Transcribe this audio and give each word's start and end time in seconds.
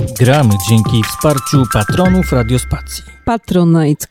Gramy 0.00 0.54
dzięki 0.68 1.02
wsparciu 1.02 1.62
patronów 1.72 2.32
Radiospacji. 2.32 3.04
patronite.pl 3.24 4.04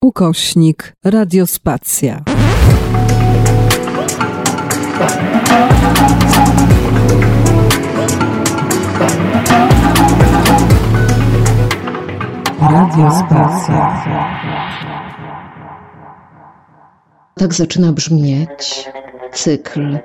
ukośnik 0.00 0.92
Radiospacja. 1.04 2.22
Radiospacja. 12.60 14.04
Tak 17.34 17.54
zaczyna 17.54 17.92
brzmieć 17.92 18.88
cykl 19.32 19.98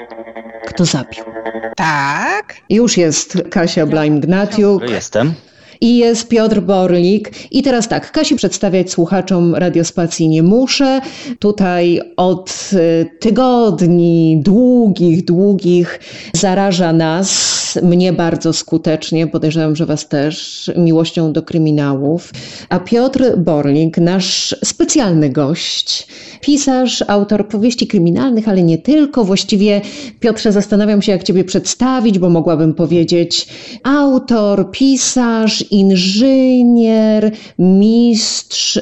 Kto 0.68 0.86
zabił. 0.86 1.35
Tak. 1.76 2.56
Już 2.70 2.98
jest 2.98 3.38
Kasia 3.52 3.86
Blaim-Gnatiuk. 3.86 4.90
Jestem. 4.90 5.34
I 5.82 5.98
jest 5.98 6.28
Piotr 6.28 6.62
Borlik. 6.62 7.32
I 7.52 7.64
teraz 7.64 7.88
tak, 7.88 8.12
Kasi 8.12 8.36
przedstawiać 8.36 8.92
słuchaczom 8.92 9.56
radiospacji 9.56 10.28
nie 10.28 10.44
muszę. 10.44 11.02
Tutaj 11.40 12.02
od 12.18 12.70
y, 12.74 13.06
tygodni, 13.20 14.42
długich, 14.44 15.26
długich 15.26 16.00
zaraża 16.34 16.94
nas, 16.94 17.56
mnie 17.84 18.14
bardzo 18.14 18.54
skutecznie, 18.54 19.28
podejrzewam, 19.28 19.76
że 19.76 19.86
was 19.86 20.08
też, 20.08 20.72
miłością 20.78 21.34
do 21.34 21.44
kryminałów. 21.44 22.32
A 22.70 22.80
Piotr 22.80 23.38
Borlik, 23.38 23.98
nasz 23.98 24.56
specjalny 24.64 25.30
gość, 25.30 26.08
pisarz, 26.42 27.04
autor 27.08 27.48
powieści 27.48 27.88
kryminalnych, 27.88 28.48
ale 28.48 28.64
nie 28.64 28.78
tylko. 28.78 29.26
Właściwie, 29.26 29.82
Piotrze, 30.20 30.52
zastanawiam 30.52 31.02
się, 31.02 31.12
jak 31.12 31.24
ciebie 31.24 31.44
przedstawić, 31.44 32.20
bo 32.20 32.30
mogłabym 32.30 32.74
powiedzieć 32.74 33.48
autor, 33.84 34.72
pisarz, 34.72 35.65
inżynier, 35.72 37.32
mistrz 37.60 38.80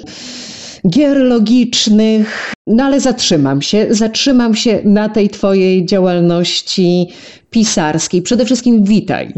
gier 0.90 1.18
logicznych, 1.18 2.53
no 2.68 2.84
ale 2.84 3.00
zatrzymam 3.00 3.62
się, 3.62 3.88
zatrzymam 3.90 4.56
się 4.56 4.82
na 4.84 5.10
tej 5.10 5.30
twojej 5.30 5.86
działalności 5.86 7.08
pisarskiej. 7.50 8.22
Przede 8.22 8.46
wszystkim 8.46 8.84
witaj. 8.84 9.34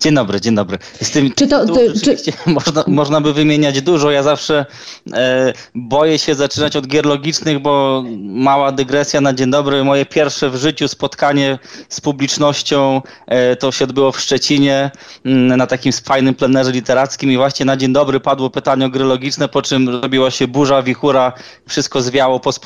Dzień 0.00 0.14
dobry, 0.14 0.40
dzień 0.40 0.54
dobry. 0.54 0.78
Z 1.02 1.10
tym 1.10 1.32
Czy 1.36 1.46
to- 1.46 1.66
ty- 1.74 1.94
rzeczywiście 1.94 2.32
można, 2.46 2.84
można 2.86 3.20
by 3.20 3.32
wymieniać 3.32 3.82
dużo. 3.82 4.10
Ja 4.10 4.22
zawsze 4.22 4.66
e, 5.12 5.52
boję 5.74 6.18
się 6.18 6.34
zaczynać 6.34 6.76
od 6.76 6.86
gier 6.86 7.06
logicznych, 7.06 7.58
bo 7.58 8.04
mała 8.18 8.72
dygresja 8.72 9.20
na 9.20 9.32
dzień 9.32 9.50
dobry. 9.50 9.84
Moje 9.84 10.06
pierwsze 10.06 10.50
w 10.50 10.56
życiu 10.56 10.88
spotkanie 10.88 11.58
z 11.88 12.00
publicznością 12.00 13.02
e, 13.26 13.56
to 13.56 13.72
się 13.72 13.84
odbyło 13.84 14.12
w 14.12 14.20
Szczecinie 14.20 14.90
m, 15.24 15.46
na 15.46 15.66
takim 15.66 15.92
fajnym 15.92 16.34
plenerze 16.34 16.72
literackim 16.72 17.30
i 17.32 17.36
właśnie 17.36 17.66
na 17.66 17.76
dzień 17.76 17.92
dobry 17.92 18.20
padło 18.20 18.50
pytanie 18.50 18.86
o 18.86 18.88
gry 18.88 19.04
logiczne, 19.04 19.48
po 19.48 19.62
czym 19.62 19.88
robiła 19.88 20.30
się 20.30 20.48
burza, 20.48 20.82
wichura, 20.82 21.32
wszystko 21.68 22.02
zwiało 22.02 22.40
po 22.40 22.52
spotkaniu, 22.52 22.65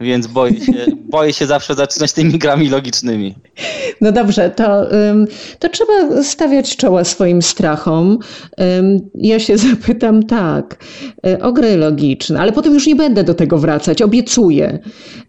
więc 0.00 0.26
boję 0.26 0.60
się, 0.60 0.86
boję 1.04 1.32
się 1.32 1.46
zawsze 1.46 1.74
zaczynać 1.74 2.12
tymi 2.12 2.38
grami 2.38 2.68
logicznymi. 2.68 3.34
No 4.00 4.12
dobrze, 4.12 4.50
to, 4.50 4.86
to 5.58 5.68
trzeba 5.68 6.22
stawiać 6.22 6.76
czoła 6.76 7.04
swoim 7.04 7.42
strachom. 7.42 8.18
Ja 9.14 9.40
się 9.40 9.58
zapytam 9.68 10.22
tak, 10.22 10.84
y, 11.26 11.42
o 11.42 11.52
gry 11.52 11.76
logiczne, 11.76 12.40
ale 12.40 12.52
potem 12.52 12.74
już 12.74 12.86
nie 12.86 12.96
będę 12.96 13.24
do 13.24 13.34
tego 13.34 13.58
wracać, 13.58 14.02
obiecuję. 14.02 14.78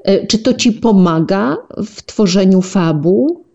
Y, 0.10 0.28
Czy 0.30 0.38
to 0.38 0.54
ci 0.54 0.72
pomaga 0.72 1.58
w 1.86 2.04
tworzeniu 2.04 2.62
fabuł? 2.62 3.49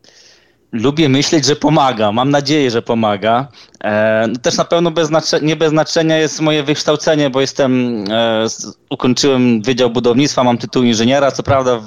Lubię 0.74 1.08
myśleć, 1.08 1.46
że 1.46 1.56
pomaga. 1.56 2.12
Mam 2.12 2.30
nadzieję, 2.30 2.70
że 2.70 2.82
pomaga. 2.82 3.48
E, 3.84 4.26
no 4.28 4.38
też 4.38 4.56
na 4.56 4.64
pewno 4.64 4.90
bez 4.90 5.10
nie 5.42 5.56
bez 5.56 5.70
znaczenia 5.70 6.18
jest 6.18 6.40
moje 6.40 6.62
wykształcenie, 6.62 7.30
bo 7.30 7.40
jestem, 7.40 8.04
e, 8.10 8.46
ukończyłem 8.90 9.62
Wydział 9.62 9.90
Budownictwa, 9.90 10.44
mam 10.44 10.58
tytuł 10.58 10.82
inżyniera. 10.82 11.30
Co 11.30 11.42
prawda 11.42 11.76
w, 11.76 11.84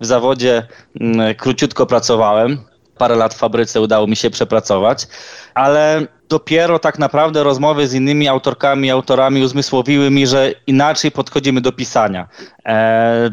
w 0.00 0.06
zawodzie 0.06 0.66
m, 1.00 1.34
króciutko 1.34 1.86
pracowałem. 1.86 2.58
Parę 2.98 3.16
lat 3.16 3.34
w 3.34 3.38
fabryce 3.38 3.80
udało 3.80 4.06
mi 4.06 4.16
się 4.16 4.30
przepracować, 4.30 5.08
ale 5.54 6.06
dopiero 6.28 6.78
tak 6.78 6.98
naprawdę 6.98 7.42
rozmowy 7.42 7.88
z 7.88 7.94
innymi 7.94 8.28
autorkami, 8.28 8.90
autorami 8.90 9.42
uzmysłowiły 9.42 10.10
mi, 10.10 10.26
że 10.26 10.52
inaczej 10.66 11.10
podchodzimy 11.10 11.60
do 11.60 11.72
pisania. 11.72 12.28
E, 12.66 13.30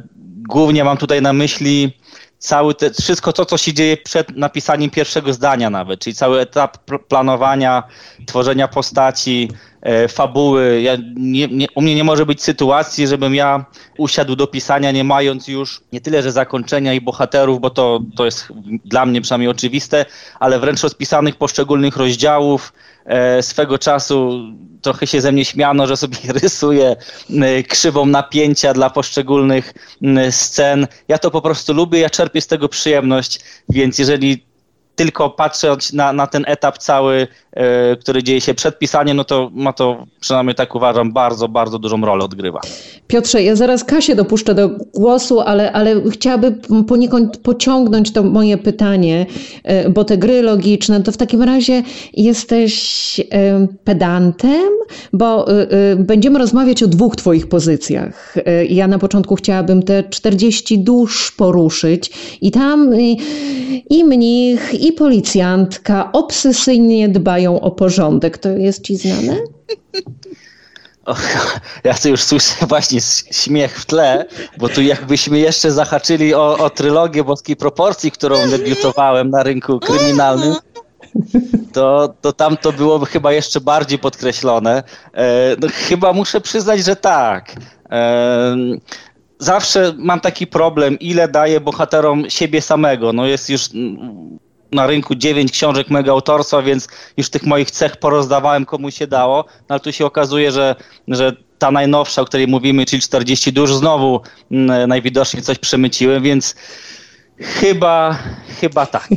głównie 0.50 0.84
mam 0.84 0.98
tutaj 0.98 1.22
na 1.22 1.34
myśli 1.34 1.94
cały 2.44 2.76
te, 2.76 2.92
wszystko 2.92 3.34
to, 3.34 3.46
co 3.46 3.58
się 3.58 3.74
dzieje 3.74 3.98
przed 3.98 4.38
napisaniem 4.38 4.90
pierwszego 4.90 5.34
zdania 5.34 5.70
nawet, 5.70 6.00
czyli 6.00 6.16
cały 6.16 6.40
etap 6.40 6.78
pl- 6.78 7.00
planowania, 7.00 7.84
tworzenia 8.26 8.68
postaci, 8.68 9.50
fabuły. 10.08 10.82
Ja, 10.82 10.98
nie, 11.16 11.48
nie, 11.48 11.68
u 11.76 11.82
mnie 11.82 11.96
nie 11.96 12.04
może 12.04 12.26
być 12.26 12.44
sytuacji, 12.44 13.08
żebym 13.08 13.36
ja 13.36 13.66
usiadł 13.98 14.36
do 14.36 14.48
pisania, 14.48 14.92
nie 14.92 15.04
mając 15.04 15.48
już 15.48 15.82
nie 15.92 16.02
tyle, 16.02 16.24
że 16.24 16.32
zakończenia 16.32 16.94
i 16.94 17.02
bohaterów, 17.02 17.62
bo 17.62 17.70
to, 17.70 18.00
to 18.16 18.26
jest 18.26 18.48
dla 18.86 19.06
mnie 19.06 19.22
przynajmniej 19.22 19.50
oczywiste, 19.50 20.06
ale 20.40 20.60
wręcz 20.60 20.84
rozpisanych 20.84 21.36
poszczególnych 21.36 21.98
rozdziałów, 21.98 22.74
e, 23.06 23.44
swego 23.44 23.78
czasu 23.78 24.48
trochę 24.82 25.08
się 25.08 25.22
ze 25.22 25.32
mnie 25.32 25.46
śmiano, 25.46 25.88
że 25.88 25.98
sobie 25.98 26.18
rysuję 26.44 26.96
e, 27.42 27.64
krzywą 27.64 28.06
napięcia 28.06 28.74
dla 28.74 28.90
poszczególnych 28.90 29.74
scen. 30.30 30.88
Ja 31.08 31.18
to 31.18 31.32
po 31.32 31.42
prostu 31.42 31.74
lubię, 31.74 32.00
ja 32.00 32.10
czerpię 32.10 32.42
z 32.42 32.48
tego 32.48 32.70
przyjemność, 32.70 33.40
więc 33.70 34.00
jeżeli 34.00 34.53
tylko 34.96 35.30
patrząc 35.30 35.94
na, 35.94 36.14
na 36.14 36.28
ten 36.28 36.44
etap 36.48 36.78
cały, 36.78 37.28
e, 37.52 37.96
który 37.96 38.24
dzieje 38.24 38.42
się 38.42 38.54
przed 38.54 38.80
pisaniem, 38.80 39.18
no 39.18 39.24
to 39.24 39.50
ma 39.54 39.74
to, 39.74 40.06
przynajmniej 40.20 40.56
tak 40.56 40.76
uważam, 40.76 41.14
bardzo, 41.14 41.48
bardzo 41.48 41.80
dużą 41.80 42.02
rolę 42.02 42.26
odgrywa. 42.26 42.62
Piotrze, 43.08 43.44
ja 43.44 43.56
zaraz 43.56 43.84
Kasię 43.84 44.16
dopuszczę 44.16 44.56
do 44.56 44.70
głosu, 44.94 45.40
ale, 45.40 45.72
ale 45.72 46.02
chciałabym 46.12 46.86
poniekąd 46.88 47.38
pociągnąć 47.38 48.14
to 48.14 48.24
moje 48.24 48.58
pytanie, 48.58 49.26
e, 49.64 49.90
bo 49.90 50.04
te 50.04 50.18
gry 50.18 50.42
logiczne, 50.42 51.04
to 51.04 51.12
w 51.12 51.18
takim 51.18 51.44
razie 51.44 51.84
jesteś 52.14 53.20
e, 53.20 53.68
pedantem, 53.84 54.70
bo 55.14 55.48
e, 55.48 55.72
e, 55.72 55.96
będziemy 55.96 56.40
rozmawiać 56.40 56.84
o 56.84 56.88
dwóch 56.88 57.16
twoich 57.16 57.48
pozycjach. 57.48 58.38
E, 58.46 58.66
Ja 58.66 58.88
na 58.88 59.00
początku 59.00 59.36
chciałabym 59.36 59.84
te 59.84 60.04
40 60.04 60.80
dusz 60.80 61.32
poruszyć 61.32 62.12
i 62.42 62.52
tam 62.52 63.00
i, 63.00 63.18
i 63.90 64.04
mnich, 64.04 64.74
i 64.84 64.92
policjantka 64.92 66.12
obsesyjnie 66.12 67.10
dbają 67.10 67.62
o 67.62 67.72
porządek. 67.72 68.38
To 68.38 68.50
jest 68.50 68.84
ci 68.84 68.96
znane? 68.96 69.38
Och, 71.06 71.22
ja 71.84 71.94
tu 71.94 72.10
już 72.10 72.22
słyszę 72.22 72.66
właśnie 72.68 73.00
śmiech 73.32 73.80
w 73.80 73.86
tle, 73.86 74.26
bo 74.58 74.70
tu 74.70 74.82
jakbyśmy 74.82 75.40
jeszcze 75.40 75.72
zahaczyli 75.72 76.34
o, 76.34 76.58
o 76.58 76.70
trylogię 76.70 77.24
boskiej 77.24 77.56
proporcji, 77.56 78.12
którą 78.12 78.50
debiutowałem 78.50 79.30
na 79.30 79.44
rynku 79.44 79.80
kryminalnym, 79.80 80.56
to, 81.74 82.14
to 82.22 82.34
tam 82.34 82.58
to 82.58 82.72
byłoby 82.72 83.06
chyba 83.06 83.32
jeszcze 83.32 83.62
bardziej 83.62 84.00
podkreślone. 84.00 84.84
E, 85.14 85.56
no, 85.60 85.68
chyba 85.88 86.14
muszę 86.14 86.42
przyznać, 86.42 86.84
że 86.84 86.96
tak. 86.96 87.56
E, 87.92 88.56
zawsze 89.40 89.94
mam 89.98 90.20
taki 90.20 90.48
problem, 90.48 91.00
ile 91.00 91.28
daję 91.28 91.60
bohaterom 91.60 92.30
siebie 92.30 92.62
samego. 92.62 93.14
No 93.14 93.26
jest 93.26 93.50
już 93.50 93.70
na 94.74 94.88
rynku 94.88 95.16
dziewięć 95.16 95.52
książek 95.52 95.90
mego 95.90 96.12
autorstwa, 96.12 96.62
więc 96.62 96.88
już 97.18 97.30
tych 97.30 97.44
moich 97.44 97.72
cech 97.72 97.98
porozdawałem 97.98 98.66
komu 98.66 98.92
się 98.92 99.08
dało, 99.08 99.46
no, 99.48 99.66
ale 99.70 99.80
tu 99.80 99.92
się 99.92 100.06
okazuje, 100.06 100.52
że, 100.52 100.76
że 101.08 101.36
ta 101.60 101.72
najnowsza, 101.72 102.22
o 102.22 102.26
której 102.26 102.48
mówimy, 102.48 102.86
czyli 102.86 103.02
40 103.02 103.54
dusz, 103.54 103.74
znowu 103.74 104.22
mm, 104.52 104.90
najwidoczniej 104.90 105.44
coś 105.44 105.60
przemyciłem, 105.60 106.24
więc 106.24 106.56
chyba, 107.40 108.20
chyba 108.62 108.86
tak. 108.86 109.08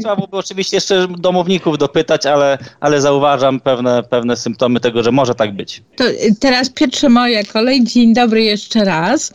Trzeba 0.00 0.16
byłoby 0.16 0.36
oczywiście 0.36 0.76
jeszcze 0.76 1.08
domowników 1.18 1.78
dopytać, 1.78 2.26
ale, 2.26 2.58
ale 2.80 3.00
zauważam 3.00 3.60
pewne, 3.60 4.02
pewne 4.02 4.36
symptomy 4.36 4.80
tego, 4.80 5.02
że 5.02 5.12
może 5.12 5.34
tak 5.34 5.56
być. 5.56 5.82
To 5.96 6.08
y, 6.08 6.34
teraz 6.40 6.70
Piotrze 6.70 7.08
moja 7.08 7.44
kolej. 7.44 7.84
Dzień 7.84 8.14
dobry 8.14 8.42
jeszcze 8.42 8.84
raz. 8.84 9.32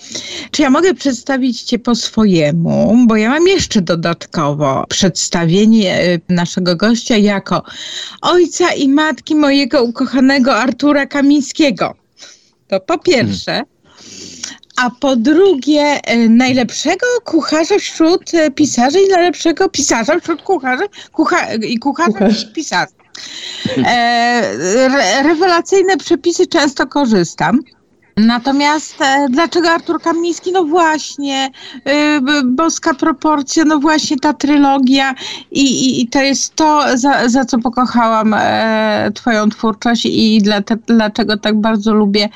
Czy 0.51 0.61
ja 0.61 0.69
mogę 0.69 0.93
przedstawić 0.93 1.61
Cię 1.61 1.79
po 1.79 1.95
swojemu? 1.95 2.95
Bo 3.07 3.15
ja 3.15 3.29
mam 3.29 3.47
jeszcze 3.47 3.81
dodatkowo 3.81 4.85
przedstawienie 4.89 6.03
y, 6.03 6.21
naszego 6.29 6.75
gościa 6.75 7.17
jako 7.17 7.63
ojca 8.21 8.73
i 8.73 8.89
matki 8.89 9.35
mojego 9.35 9.83
ukochanego 9.83 10.55
Artura 10.55 11.05
Kamińskiego. 11.05 11.95
To 12.67 12.79
po 12.79 12.97
pierwsze. 12.97 13.63
A 14.77 14.89
po 14.89 15.15
drugie, 15.15 15.99
y, 16.13 16.29
najlepszego 16.29 17.05
kucharza 17.23 17.77
wśród 17.79 18.33
y, 18.33 18.51
pisarzy 18.51 19.01
i 19.01 19.09
najlepszego 19.09 19.69
pisarza 19.69 20.19
wśród 20.19 20.41
kucharzy 20.41 20.83
kucha, 21.11 21.53
i 21.53 21.79
kucharza 21.79 22.11
Kucharz. 22.11 22.43
i 22.43 22.53
pisarzy. 22.53 22.93
E, 23.85 24.41
re, 24.89 25.23
rewelacyjne 25.23 25.97
przepisy 25.97 26.47
często 26.47 26.87
korzystam. 26.87 27.59
Natomiast 28.17 29.01
e, 29.01 29.27
dlaczego 29.29 29.69
Artur 29.69 30.01
Kamiński? 30.01 30.51
No 30.51 30.63
właśnie, 30.63 31.51
e, 31.85 32.21
boska 32.45 32.93
proporcja, 32.93 33.65
no 33.65 33.79
właśnie 33.79 34.17
ta 34.17 34.33
trylogia 34.33 35.15
i, 35.51 35.61
i, 35.61 36.01
i 36.01 36.07
to 36.07 36.21
jest 36.21 36.55
to, 36.55 36.97
za, 36.97 37.29
za 37.29 37.45
co 37.45 37.59
pokochałam 37.59 38.33
e, 38.37 39.11
twoją 39.13 39.49
twórczość 39.49 40.05
i 40.05 40.41
dla 40.41 40.61
te, 40.61 40.75
dlaczego 40.75 41.37
tak 41.37 41.61
bardzo 41.61 41.93
lubię 41.93 42.29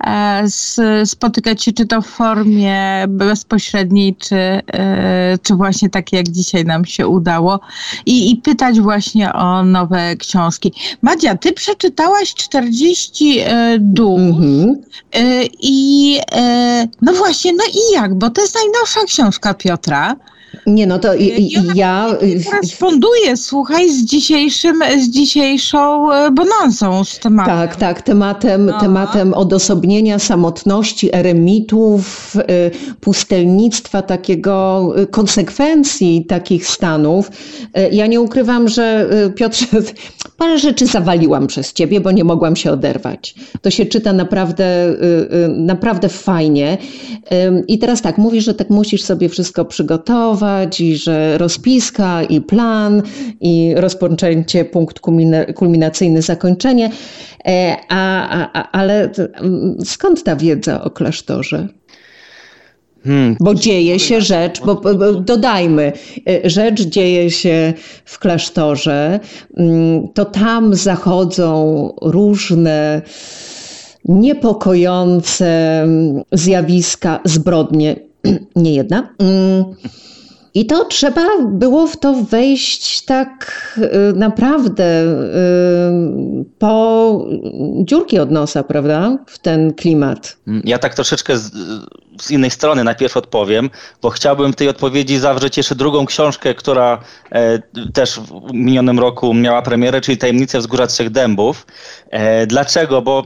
e, 0.00 0.40
s, 0.44 0.80
spotykać 1.04 1.64
się 1.64 1.72
czy 1.72 1.86
to 1.86 2.02
w 2.02 2.06
formie 2.06 3.04
bezpośredniej, 3.08 4.16
czy, 4.16 4.36
e, 4.36 5.38
czy 5.42 5.54
właśnie 5.54 5.90
takie 5.90 6.16
jak 6.16 6.28
dzisiaj 6.28 6.64
nam 6.64 6.84
się 6.84 7.08
udało 7.08 7.60
i, 8.06 8.30
i 8.30 8.36
pytać 8.36 8.80
właśnie 8.80 9.32
o 9.32 9.64
nowe 9.64 10.16
książki. 10.16 10.72
Madzia, 11.02 11.36
ty 11.36 11.52
przeczytałaś 11.52 12.34
40 12.34 13.38
e, 13.40 13.76
dół. 13.78 14.18
Mhm. 14.18 14.76
E, 15.20 15.44
I 15.60 16.20
e, 16.32 16.88
no 17.02 17.12
właśnie, 17.12 17.52
no 17.52 17.64
i 17.64 17.94
jak? 17.94 18.14
Bo 18.14 18.30
to 18.30 18.40
jest 18.40 18.54
najnowsza 18.54 19.04
książka 19.04 19.54
Piotra. 19.54 20.16
Nie, 20.66 20.86
no 20.86 20.98
to 20.98 21.14
i, 21.14 21.24
i, 21.24 21.54
ja. 21.74 22.06
Koresponduje, 22.50 23.36
słuchaj, 23.36 23.90
z 23.90 24.04
dzisiejszym, 24.04 24.80
z 25.00 25.08
dzisiejszą 25.08 26.12
e, 26.12 26.30
bononsą, 26.30 27.04
z 27.04 27.18
tematem. 27.18 27.54
Tak, 27.54 27.76
tak, 27.76 28.02
tematem, 28.02 28.66
no. 28.66 28.80
tematem 28.80 29.34
odosobnienia, 29.34 30.18
samotności, 30.18 31.14
eremitów, 31.16 32.34
pustelnictwa, 33.00 34.02
takiego 34.02 34.92
konsekwencji 35.10 36.24
takich 36.28 36.66
stanów. 36.66 37.30
Ja 37.92 38.06
nie 38.06 38.20
ukrywam, 38.20 38.68
że 38.68 39.10
Piotrze, 39.36 39.66
parę 40.38 40.58
rzeczy 40.58 40.86
zawaliłam 40.86 41.46
przez 41.46 41.72
ciebie, 41.72 42.00
bo 42.00 42.10
nie 42.10 42.24
mogłam 42.24 42.56
się 42.56 42.72
oderwać. 42.72 43.34
To 43.62 43.70
się 43.70 43.86
czyta 43.86 44.12
naprawdę, 44.12 44.88
y, 44.88 44.94
y, 45.44 45.48
naprawdę 45.48 46.08
fajnie. 46.08 46.78
I 47.68 47.78
teraz 47.78 48.02
tak, 48.02 48.18
mówisz, 48.18 48.44
że 48.44 48.54
tak 48.54 48.70
musisz 48.70 49.02
sobie 49.02 49.28
wszystko 49.28 49.64
przygotować 49.64 50.39
i 50.80 50.96
że 50.96 51.38
rozpiska 51.38 52.22
i 52.22 52.40
plan 52.40 53.02
i 53.40 53.74
rozpoczęcie, 53.76 54.64
punkt 54.64 55.00
kulminacyjny, 55.54 56.22
zakończenie. 56.22 56.90
E, 57.46 57.76
a, 57.88 58.48
a, 58.52 58.70
ale 58.70 59.10
skąd 59.84 60.24
ta 60.24 60.36
wiedza 60.36 60.84
o 60.84 60.90
klasztorze? 60.90 61.68
Hmm. 63.04 63.36
Bo 63.40 63.54
dzieje 63.54 63.98
się 63.98 64.20
rzecz, 64.20 64.60
bo, 64.60 64.74
bo, 64.74 65.14
dodajmy, 65.14 65.92
e, 66.28 66.50
rzecz 66.50 66.82
dzieje 66.82 67.30
się 67.30 67.72
w 68.04 68.18
klasztorze, 68.18 69.20
mm, 69.56 70.08
to 70.08 70.24
tam 70.24 70.74
zachodzą 70.74 71.88
różne 72.02 73.02
niepokojące 74.04 75.86
zjawiska, 76.32 77.20
zbrodnie, 77.24 77.96
nie 78.56 78.74
jedna. 78.74 79.14
Mm, 80.50 80.54
I 80.54 80.66
to 80.66 80.84
trzeba 80.84 81.26
było 81.46 81.86
w 81.86 81.96
to 81.96 82.14
wejść 82.14 83.04
tak 83.04 83.72
y, 83.78 84.12
naprawdę 84.16 85.02
y, 85.02 86.44
po 86.58 87.26
dziurki 87.84 88.18
od 88.18 88.30
nosa, 88.30 88.62
prawda? 88.62 89.18
W 89.26 89.38
ten 89.38 89.74
klimat. 89.74 90.36
Ja 90.64 90.78
tak 90.78 90.94
troszeczkę 90.94 91.38
z, 91.38 91.50
z 92.20 92.30
innej 92.30 92.50
strony 92.50 92.84
najpierw 92.84 93.16
odpowiem, 93.16 93.70
bo 94.02 94.10
chciałbym 94.10 94.52
w 94.52 94.56
tej 94.56 94.68
odpowiedzi 94.68 95.18
zawrzeć 95.18 95.56
jeszcze 95.56 95.74
drugą 95.74 96.06
książkę, 96.06 96.54
która 96.54 97.00
e, 97.32 97.58
też 97.92 98.20
w 98.20 98.52
minionym 98.52 98.98
roku 98.98 99.34
miała 99.34 99.62
premierę, 99.62 100.00
czyli 100.00 100.18
Tajemnice 100.18 100.58
Wzgórza 100.58 100.86
Trzech 100.86 101.10
Dębów. 101.10 101.66
E, 102.10 102.46
dlaczego? 102.46 103.02
Bo 103.02 103.24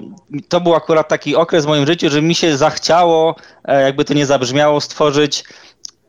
to 0.48 0.60
był 0.60 0.74
akurat 0.74 1.08
taki 1.08 1.36
okres 1.36 1.64
w 1.64 1.68
moim 1.68 1.86
życiu, 1.86 2.10
że 2.10 2.22
mi 2.22 2.34
się 2.34 2.56
zachciało, 2.56 3.36
e, 3.64 3.82
jakby 3.82 4.04
to 4.04 4.14
nie 4.14 4.26
zabrzmiało, 4.26 4.80
stworzyć 4.80 5.44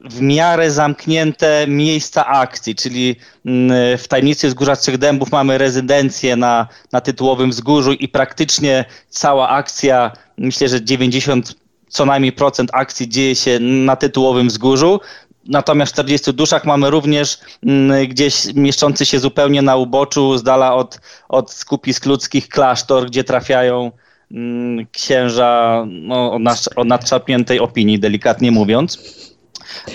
w 0.02 0.22
miarę 0.22 0.72
zamknięte 0.72 1.66
miejsca 1.68 2.26
akcji, 2.26 2.76
czyli 2.76 3.16
mm, 3.46 3.98
w 3.98 4.08
Tajemnicy 4.08 4.48
Wzgórza 4.48 4.76
Trzech 4.76 4.98
Dębów 4.98 5.32
mamy 5.32 5.58
rezydencję 5.58 6.36
na, 6.36 6.68
na 6.92 7.02
tytułowym 7.02 7.50
wzgórzu 7.50 7.94
i 7.94 8.08
praktycznie 8.08 8.86
cała 9.10 9.50
akcja, 9.50 10.12
myślę, 10.38 10.68
że 10.68 10.84
90 10.84 11.56
co 11.90 12.06
najmniej 12.06 12.32
procent 12.32 12.70
akcji 12.74 13.10
dzieje 13.10 13.36
się 13.36 13.60
na 13.60 13.96
tytułowym 13.96 14.48
wzgórzu. 14.48 15.00
Natomiast 15.46 15.92
w 15.92 15.94
40 15.94 16.34
duszach 16.34 16.66
mamy 16.66 16.90
również 16.90 17.40
mm, 17.66 18.08
gdzieś 18.08 18.54
mieszczący 18.54 19.06
się 19.06 19.20
zupełnie 19.20 19.62
na 19.62 19.76
uboczu, 19.76 20.38
z 20.38 20.44
dala 20.44 20.74
od, 20.74 21.00
od 21.30 21.52
skupisk 21.52 22.06
ludzkich 22.06 22.50
klasztor, 22.50 23.06
gdzie 23.06 23.24
trafiają 23.24 23.92
mm, 24.32 24.86
księża 24.92 25.84
no, 25.88 26.34
o, 26.34 26.40
nas, 26.40 26.70
o 26.76 26.84
nadszarpniętej 26.84 27.60
opinii, 27.60 28.00
delikatnie 28.00 28.52
mówiąc. 28.52 29.00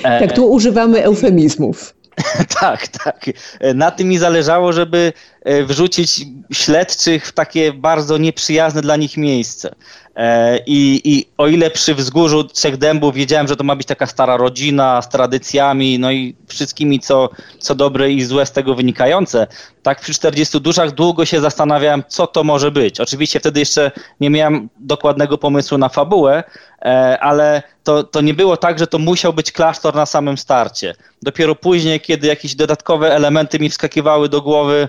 Tak, 0.03 0.33
tu 0.33 0.51
używamy 0.51 1.05
eufemizmów. 1.05 1.95
tak, 2.61 2.89
tak. 2.89 3.27
Na 3.75 3.91
tym 3.91 4.09
mi 4.09 4.19
zależało, 4.19 4.73
żeby 4.73 4.99
e, 4.99 5.40
wrzucić 5.67 6.27
śledczych 6.53 7.27
w 7.27 7.33
takie 7.33 7.73
bardzo 7.73 8.19
nieprzyjazne 8.19 8.83
dla 8.83 8.97
nich 8.97 9.17
miejsce. 9.17 9.75
E, 10.17 10.59
I, 10.67 11.01
I 11.05 11.27
o 11.39 11.47
ile 11.47 11.71
przy 11.71 11.95
wzgórzu 11.95 12.45
Trzech 12.45 12.77
Dębów 12.77 13.15
wiedziałem, 13.15 13.49
że 13.49 13.57
to 13.57 13.65
ma 13.65 13.77
być 13.77 13.87
taka 13.87 14.07
stara 14.07 14.37
rodzina 14.37 15.03
z 15.03 15.09
tradycjami, 15.09 15.99
no 15.99 16.13
i 16.13 16.35
wszystkimi, 16.47 17.01
co, 17.01 17.29
co 17.59 17.75
dobre 17.75 18.13
i 18.13 18.23
złe 18.23 18.47
z 18.47 18.53
tego 18.53 18.75
wynikające, 18.75 19.47
tak 19.83 20.01
przy 20.01 20.15
40 20.15 20.61
duszach 20.61 20.93
długo 20.93 21.25
się 21.25 21.41
zastanawiałem, 21.41 22.03
co 22.09 22.27
to 22.27 22.45
może 22.45 22.71
być. 22.71 23.01
Oczywiście 23.01 23.41
wtedy 23.41 23.61
jeszcze 23.61 23.91
nie 24.21 24.31
miałem 24.31 24.69
dokładnego 24.79 25.39
pomysłu 25.39 25.79
na 25.79 25.89
fabułę, 25.89 26.45
e, 26.83 27.19
ale 27.21 27.63
to, 27.85 28.05
to 28.05 28.21
nie 28.21 28.35
było 28.35 28.57
tak, 28.57 28.79
że 28.79 28.87
to 28.87 28.99
musiał 28.99 29.33
być 29.33 29.53
klasztor 29.53 29.95
na 29.95 30.07
samym 30.07 30.39
starcie. 30.39 30.95
Dopiero 31.23 31.55
później, 31.55 32.01
kiedy 32.01 32.27
jakieś 32.27 32.55
dodatkowe 32.55 33.15
elementy 33.15 33.59
mi 33.59 33.71
wskakiwały 33.71 34.29
do 34.29 34.43
głowy 34.43 34.89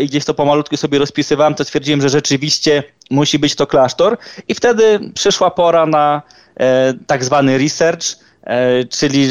i 0.00 0.06
gdzieś 0.06 0.24
to 0.24 0.34
pomalutku 0.34 0.76
sobie 0.76 0.98
rozpisywałem, 0.98 1.54
to 1.54 1.64
stwierdziłem, 1.64 2.00
że 2.00 2.08
rzeczywiście 2.08 2.82
musi 3.10 3.38
być 3.38 3.54
to 3.54 3.66
klasztor 3.66 4.18
i 4.48 4.54
wtedy 4.54 5.00
przyszła 5.14 5.50
pora 5.50 5.86
na 5.86 6.22
e, 6.56 6.94
tak 7.06 7.24
zwany 7.24 7.58
research, 7.58 8.04
e, 8.44 8.84
czyli 8.84 9.28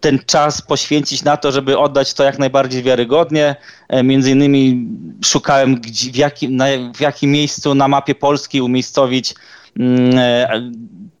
ten 0.00 0.18
czas 0.26 0.62
poświęcić 0.62 1.24
na 1.24 1.36
to, 1.36 1.52
żeby 1.52 1.78
oddać 1.78 2.14
to 2.14 2.24
jak 2.24 2.38
najbardziej 2.38 2.82
wiarygodnie. 2.82 3.56
E, 3.88 4.02
między 4.02 4.30
innymi 4.30 4.88
szukałem 5.24 5.80
w 6.12 6.16
jakim, 6.16 6.56
na, 6.56 6.66
w 6.94 7.00
jakim 7.00 7.30
miejscu 7.30 7.74
na 7.74 7.88
mapie 7.88 8.14
Polski 8.14 8.60
umiejscowić 8.60 9.34
mm, 9.78 10.18
e, 10.18 10.70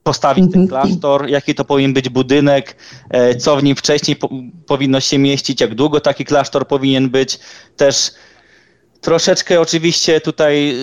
postawić 0.02 0.52
ten 0.52 0.62
mhm. 0.62 0.68
klasztor, 0.68 1.28
jaki 1.28 1.54
to 1.54 1.64
powinien 1.64 1.92
być 1.92 2.08
budynek, 2.08 2.76
e, 3.10 3.34
co 3.34 3.56
w 3.56 3.62
nim 3.62 3.76
wcześniej 3.76 4.16
po, 4.16 4.28
powinno 4.66 5.00
się 5.00 5.18
mieścić, 5.18 5.60
jak 5.60 5.74
długo 5.74 6.00
taki 6.00 6.24
klasztor 6.24 6.68
powinien 6.68 7.10
być. 7.10 7.38
Też 7.76 8.10
troszeczkę 9.06 9.60
oczywiście 9.60 10.20
tutaj 10.20 10.76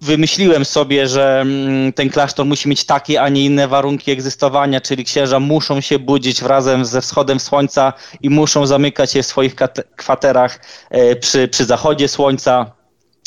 wymyśliłem 0.00 0.64
sobie, 0.64 1.08
że 1.08 1.40
mm, 1.40 1.92
ten 1.92 2.10
klasztor 2.10 2.46
musi 2.46 2.68
mieć 2.68 2.84
takie, 2.84 3.22
a 3.22 3.28
nie 3.28 3.44
inne 3.44 3.68
warunki 3.68 4.10
egzystowania, 4.10 4.80
czyli 4.80 5.04
księża 5.04 5.40
muszą 5.40 5.80
się 5.80 5.98
budzić 5.98 6.42
wrazem 6.42 6.84
ze 6.84 7.00
wschodem 7.00 7.40
słońca 7.40 7.92
i 8.20 8.30
muszą 8.30 8.66
zamykać 8.66 9.12
się 9.12 9.22
w 9.22 9.26
swoich 9.26 9.54
kwaterach 9.96 10.60
e, 10.90 11.16
przy, 11.16 11.48
przy 11.48 11.64
zachodzie 11.64 12.08
słońca. 12.08 12.77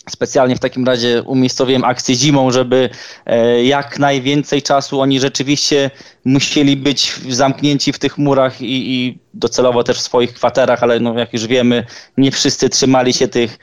Specjalnie 0.10 0.55
w 0.55 0.60
takim 0.60 0.86
razie 0.86 1.24
umiejscowiłem 1.24 1.84
akcję 1.84 2.15
zimą, 2.15 2.51
żeby 2.51 2.89
e, 3.25 3.63
jak 3.63 4.00
najwięcej 4.00 4.62
czasu 4.62 5.01
oni 5.01 5.20
rzeczywiście 5.20 5.91
musieli 6.25 6.77
być 6.77 7.13
zamknięci 7.29 7.93
w 7.93 8.00
tych 8.00 8.17
murach 8.17 8.62
i, 8.62 8.93
i 8.93 9.20
docelowo 9.34 9.84
też 9.84 9.98
w 9.98 10.01
swoich 10.01 10.34
kwaterach, 10.34 10.84
ale 10.84 11.00
no 11.00 11.20
jak 11.20 11.34
już 11.34 11.48
wiemy, 11.48 11.86
nie 12.17 12.31
wszyscy 12.31 12.70
trzymali 12.70 13.13
się 13.13 13.27
tych, 13.27 13.60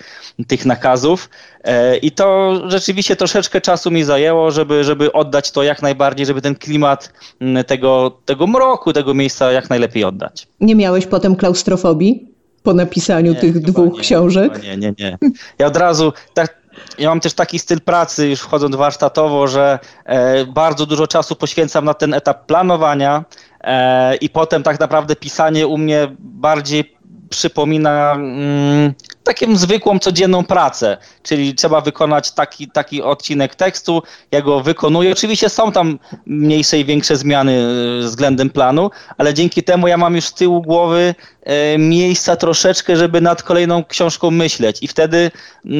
tych 0.46 0.66
nakazów. 0.66 1.30
E, 1.64 1.96
I 1.96 2.10
to 2.10 2.54
rzeczywiście 2.66 3.16
troszeczkę 3.16 3.60
czasu 3.60 3.90
mi 3.90 4.04
zajęło, 4.04 4.50
żeby, 4.50 4.84
żeby 4.84 5.12
oddać 5.12 5.50
to 5.50 5.62
jak 5.62 5.82
najbardziej, 5.82 6.26
żeby 6.26 6.42
ten 6.42 6.54
klimat 6.54 7.12
tego, 7.66 8.18
tego 8.24 8.46
mroku, 8.46 8.92
tego 8.92 9.14
miejsca 9.14 9.52
jak 9.52 9.70
najlepiej 9.70 10.04
oddać. 10.04 10.46
Nie 10.60 10.74
miałeś 10.74 11.06
potem 11.06 11.36
klaustrofobii? 11.36 12.37
Po 12.62 12.74
napisaniu 12.74 13.32
nie, 13.32 13.40
tych 13.40 13.60
dwóch 13.60 13.94
nie, 13.94 14.00
książek? 14.00 14.62
Nie, 14.62 14.76
nie, 14.76 14.92
nie. 14.98 15.18
Ja 15.58 15.66
od 15.66 15.76
razu, 15.76 16.12
tak, 16.34 16.58
ja 16.98 17.08
mam 17.08 17.20
też 17.20 17.34
taki 17.34 17.58
styl 17.58 17.80
pracy, 17.80 18.28
już 18.28 18.40
wchodząc 18.40 18.76
warsztatowo, 18.76 19.46
że 19.46 19.78
e, 20.04 20.46
bardzo 20.46 20.86
dużo 20.86 21.06
czasu 21.06 21.36
poświęcam 21.36 21.84
na 21.84 21.94
ten 21.94 22.14
etap 22.14 22.46
planowania 22.46 23.24
e, 23.60 24.16
i 24.16 24.30
potem 24.30 24.62
tak 24.62 24.80
naprawdę 24.80 25.16
pisanie 25.16 25.66
u 25.66 25.78
mnie 25.78 26.16
bardziej 26.18 26.98
przypomina 27.30 28.12
mm, 28.12 28.94
taką 29.34 29.56
zwykłą, 29.56 29.98
codzienną 29.98 30.44
pracę, 30.44 30.96
czyli 31.22 31.54
trzeba 31.54 31.80
wykonać 31.80 32.32
taki, 32.32 32.70
taki 32.70 33.02
odcinek 33.02 33.54
tekstu, 33.54 34.02
ja 34.30 34.42
go 34.42 34.60
wykonuję. 34.60 35.12
Oczywiście 35.12 35.48
są 35.48 35.72
tam 35.72 35.98
mniejsze 36.26 36.78
i 36.78 36.84
większe 36.84 37.16
zmiany 37.16 37.52
e, 37.52 38.06
względem 38.06 38.50
planu, 38.50 38.90
ale 39.18 39.34
dzięki 39.34 39.62
temu 39.62 39.88
ja 39.88 39.96
mam 39.96 40.16
już 40.16 40.24
z 40.24 40.34
tyłu 40.34 40.62
głowy 40.62 41.14
e, 41.42 41.78
miejsca 41.78 42.36
troszeczkę, 42.36 42.96
żeby 42.96 43.20
nad 43.20 43.42
kolejną 43.42 43.84
książką 43.84 44.30
myśleć 44.30 44.82
i 44.82 44.88
wtedy 44.88 45.30
e, 45.66 45.70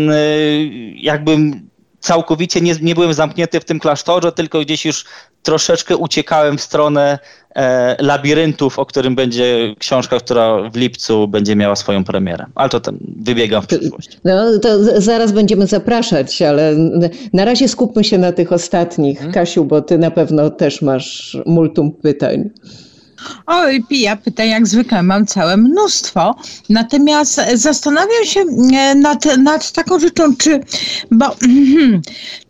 jakbym 0.94 1.68
całkowicie 2.00 2.60
nie, 2.60 2.74
nie 2.82 2.94
byłem 2.94 3.14
zamknięty 3.14 3.60
w 3.60 3.64
tym 3.64 3.80
klasztorze, 3.80 4.32
tylko 4.32 4.60
gdzieś 4.60 4.84
już 4.84 5.04
troszeczkę 5.42 5.97
uciekałem 5.97 6.59
w 6.59 6.61
stronę 6.61 7.18
e, 7.54 7.97
labiryntów, 8.02 8.78
o 8.78 8.87
którym 8.87 9.14
będzie 9.14 9.75
książka, 9.78 10.18
która 10.18 10.71
w 10.71 10.76
lipcu 10.76 11.28
będzie 11.28 11.57
miała 11.57 11.76
swoją 11.76 12.04
premierę. 12.04 12.47
Ale 12.54 12.68
to 12.68 12.80
tam 12.80 12.99
wybiegam 13.16 13.62
w 13.62 13.66
przyszłość. 13.66 14.18
No, 14.25 14.59
to 14.59 15.00
zaraz 15.00 15.33
będziemy 15.33 15.66
zapraszać, 15.66 16.42
ale 16.42 16.75
na 17.33 17.45
razie 17.45 17.68
skupmy 17.68 18.04
się 18.04 18.18
na 18.18 18.33
tych 18.33 18.52
ostatnich. 18.52 19.18
Hmm? 19.18 19.35
Kasiu, 19.35 19.64
bo 19.64 19.83
ty 19.83 19.99
na 19.99 20.11
pewno 20.11 20.50
też 20.50 20.83
masz 20.83 21.38
multum 21.47 21.92
pytań. 21.92 22.50
Oj, 23.46 23.84
ja 23.90 24.16
pytań 24.16 24.48
jak 24.48 24.66
zwykle 24.66 25.02
mam 25.02 25.26
całe 25.26 25.56
mnóstwo. 25.56 26.34
Natomiast 26.68 27.40
zastanawiam 27.54 28.25
się 28.25 28.40
e, 28.75 28.94
nad, 28.94 29.37
nad 29.38 29.72
taką 29.72 30.00
rzeczą, 30.00 30.37
czy, 30.37 30.60
bo 31.10 31.37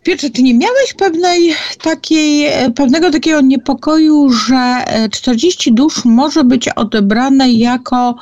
Piotrze, 0.03 0.29
czy 0.29 0.43
nie 0.43 0.53
miałeś 0.53 0.93
pewnej 0.97 1.53
takiej, 1.81 2.45
e, 2.45 2.71
pewnego 2.71 3.11
takiego 3.11 3.41
niepokoju, 3.41 4.29
że 4.29 4.85
40 5.11 5.69
e, 5.69 5.73
dusz 5.73 6.05
może 6.05 6.43
być 6.43 6.69
odebrane 6.69 7.51
jako, 7.51 8.15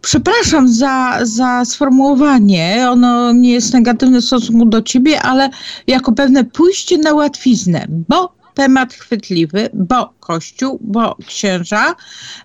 przepraszam 0.00 0.68
za, 0.68 1.18
za 1.22 1.64
sformułowanie, 1.64 2.86
ono 2.90 3.32
nie 3.32 3.52
jest 3.52 3.72
negatywne 3.72 4.20
w 4.20 4.24
stosunku 4.24 4.66
do 4.66 4.82
ciebie, 4.82 5.22
ale 5.22 5.50
jako 5.86 6.12
pewne 6.12 6.44
pójście 6.44 6.98
na 6.98 7.14
łatwiznę, 7.14 7.86
bo 7.88 8.35
temat 8.56 8.94
chwytliwy, 8.94 9.68
bo 9.74 10.14
Kościół, 10.20 10.78
bo 10.82 11.16
księża, 11.26 11.94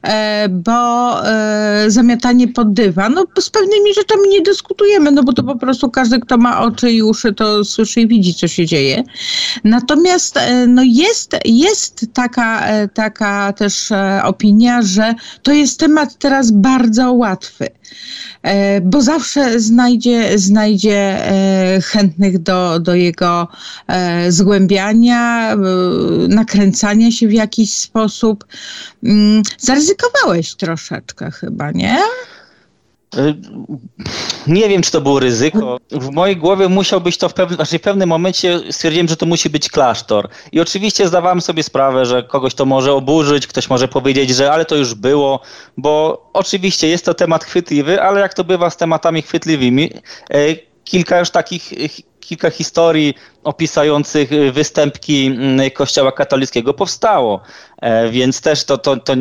e, 0.04 0.50
bo 0.50 0.82
e, 1.28 1.86
zamiatanie 1.88 2.48
pod 2.48 2.74
dywan. 2.74 3.14
No 3.14 3.26
z 3.40 3.50
pewnymi 3.50 3.94
rzeczami 3.94 4.30
nie 4.30 4.42
dyskutujemy, 4.42 5.12
no 5.12 5.24
bo 5.24 5.34
to 5.34 5.44
po 5.44 5.56
prostu 5.56 5.90
każdy, 5.90 6.20
kto 6.20 6.38
ma 6.38 6.62
oczy 6.62 6.92
i 6.92 7.04
uszy, 7.04 7.34
to 7.34 7.66
słyszy 7.66 8.02
i 8.02 8.08
widzi, 8.08 8.34
co 8.34 8.48
się 8.48 8.66
dzieje. 8.66 9.04
Natomiast 9.64 10.38
e, 10.38 10.68
no 10.68 10.82
jest, 10.86 11.36
jest 11.46 12.06
taka, 12.14 12.68
taka 12.94 13.54
też 13.54 13.90
opinia, 14.24 14.82
że 14.82 15.14
to 15.44 15.52
jest 15.52 15.80
temat 15.80 16.18
teraz 16.18 16.52
bardzo 16.52 17.14
łatwy. 17.14 17.68
E, 18.44 18.82
bo 18.82 19.02
zawsze 19.02 19.60
znajdzie, 19.60 20.40
znajdzie 20.40 21.28
e, 21.28 21.82
chętnych 21.82 22.40
do, 22.40 22.80
do 22.80 22.96
jego 22.96 23.48
e, 23.88 24.32
zgłębiania, 24.32 25.56
nakręcania 26.28 27.12
się 27.12 27.28
w 27.28 27.34
jakiś 27.34 27.74
sposób. 27.74 28.46
Mm, 29.04 29.44
zaryzykowałeś 29.58 30.56
troszeczkę 30.56 31.32
chyba, 31.32 31.72
nie? 31.72 31.98
Y, 33.18 33.36
nie 34.48 34.70
wiem, 34.70 34.82
czy 34.82 34.92
to 34.92 35.02
było 35.02 35.20
ryzyko. 35.20 35.78
W 35.92 36.12
mojej 36.12 36.38
głowie 36.38 36.70
musiał 36.70 37.02
być 37.02 37.18
to 37.18 37.30
w 37.30 37.34
pewnym, 37.34 37.56
znaczy 37.56 37.80
w 37.80 37.82
pewnym 37.82 38.10
momencie 38.10 38.60
stwierdziłem, 38.72 39.08
że 39.08 39.18
to 39.18 39.26
musi 39.26 39.50
być 39.50 39.70
klasztor. 39.70 40.30
I 40.52 40.60
oczywiście 40.60 41.08
zdawałem 41.08 41.42
sobie 41.42 41.64
sprawę, 41.64 42.06
że 42.06 42.24
kogoś 42.24 42.54
to 42.54 42.66
może 42.66 42.94
oburzyć, 42.94 43.48
ktoś 43.48 43.70
może 43.70 43.88
powiedzieć, 43.88 44.30
że 44.30 44.52
ale 44.52 44.66
to 44.66 44.76
już 44.76 44.94
było, 44.94 45.40
bo 45.78 46.24
oczywiście 46.34 46.88
jest 46.88 47.06
to 47.06 47.14
temat 47.14 47.44
chwytliwy, 47.44 48.02
ale 48.02 48.22
jak 48.22 48.34
to 48.34 48.44
bywa 48.44 48.70
z 48.70 48.78
tematami 48.78 49.22
chwytliwymi, 49.22 49.90
y, 50.34 50.60
kilka 50.84 51.20
już 51.20 51.30
takich 51.30 51.72
kilka 52.22 52.50
historii 52.50 53.14
opisujących 53.44 54.32
y, 54.32 54.52
występki 54.52 55.26
mm, 55.26 55.72
Kościoła 55.72 56.12
katolickiego 56.12 56.74
powstało, 56.74 57.42
e, 57.82 58.10
więc 58.10 58.42
też 58.42 58.66
to, 58.66 58.78
to, 58.78 58.98
to 58.98 59.14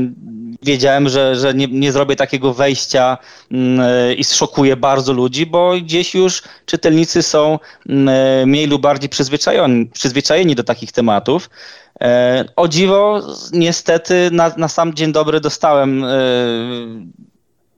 wiedziałem, 0.62 1.09
że, 1.09 1.37
że 1.37 1.54
nie, 1.54 1.66
nie 1.66 1.92
zrobię 1.92 2.16
takiego 2.16 2.54
wejścia 2.54 3.19
mm, 3.52 4.16
i 4.16 4.25
zszokuję 4.25 4.76
bardzo 4.76 5.12
ludzi, 5.12 5.47
bo 5.47 5.73
gdzieś 5.83 6.14
już 6.14 6.42
czytelnicy 6.66 7.23
są 7.23 7.59
mm, 7.88 8.49
mniej 8.49 8.66
lub 8.66 8.83
bardziej 8.83 9.09
przyzwyczajeni, 9.09 9.87
przyzwyczajeni 9.87 10.54
do 10.54 10.64
takich 10.64 10.92
tematów. 10.92 11.50
E, 12.00 12.45
o 12.57 12.69
dziwo, 12.69 13.21
niestety 13.52 14.28
na, 14.33 14.52
na 14.57 14.69
sam 14.69 14.95
dzień 14.95 15.12
dobry 15.12 15.40
dostałem 15.40 16.04
e, 16.04 16.09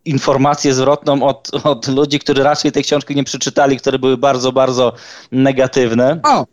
informację 0.04 0.74
zwrotną 0.74 1.22
od, 1.22 1.50
od 1.64 1.88
ludzi, 1.88 2.18
którzy 2.18 2.42
raczej 2.42 2.72
tej 2.72 2.84
książki 2.84 3.16
nie 3.16 3.24
przeczytali, 3.24 3.76
które 3.76 3.98
były 3.98 4.16
bardzo, 4.16 4.52
bardzo 4.52 4.92
negatywne. 5.32 6.20
O! 6.22 6.46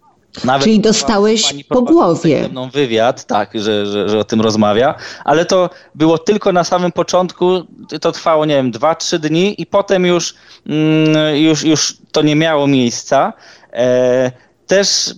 Nawet 0.44 0.64
Czyli 0.64 0.80
dostałeś 0.80 1.54
po 1.70 1.82
głowie. 1.82 2.44
Ze 2.44 2.50
mną 2.50 2.70
wywiad, 2.70 3.26
tak, 3.26 3.52
że, 3.56 3.86
że, 3.86 4.10
że 4.10 4.20
o 4.20 4.24
tym 4.24 4.42
rozmawia, 4.42 4.96
ale 5.26 5.46
to 5.46 5.70
było 5.96 6.18
tylko 6.18 6.52
na 6.52 6.64
samym 6.64 6.92
początku, 6.92 7.64
to 8.02 8.12
trwało, 8.12 8.46
nie 8.46 8.56
wiem, 8.56 8.72
dwa, 8.72 8.96
trzy 8.96 9.20
dni 9.20 9.62
i 9.62 9.66
potem 9.66 10.06
już, 10.06 10.36
mm, 10.68 11.36
już, 11.36 11.64
już 11.64 11.98
to 12.12 12.22
nie 12.22 12.36
miało 12.36 12.68
miejsca. 12.68 13.34
E, 13.74 14.32
też 14.68 15.14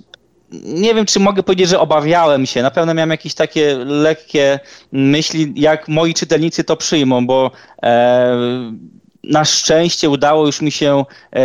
nie 0.51 0.96
wiem, 0.96 1.05
czy 1.05 1.20
mogę 1.20 1.43
powiedzieć, 1.43 1.70
że 1.70 1.79
obawiałem 1.79 2.46
się. 2.46 2.62
Na 2.62 2.72
pewno 2.72 2.93
miałem 2.93 3.10
jakieś 3.10 3.34
takie 3.34 3.77
lekkie 3.77 4.60
myśli, 4.91 5.53
jak 5.55 5.88
moi 5.88 6.13
czytelnicy 6.13 6.63
to 6.63 6.77
przyjmą, 6.77 7.27
bo 7.27 7.51
e, 7.84 8.38
na 9.24 9.46
szczęście 9.46 10.10
udało 10.10 10.46
już 10.46 10.62
mi 10.62 10.72
się, 10.72 11.05
e, 11.36 11.43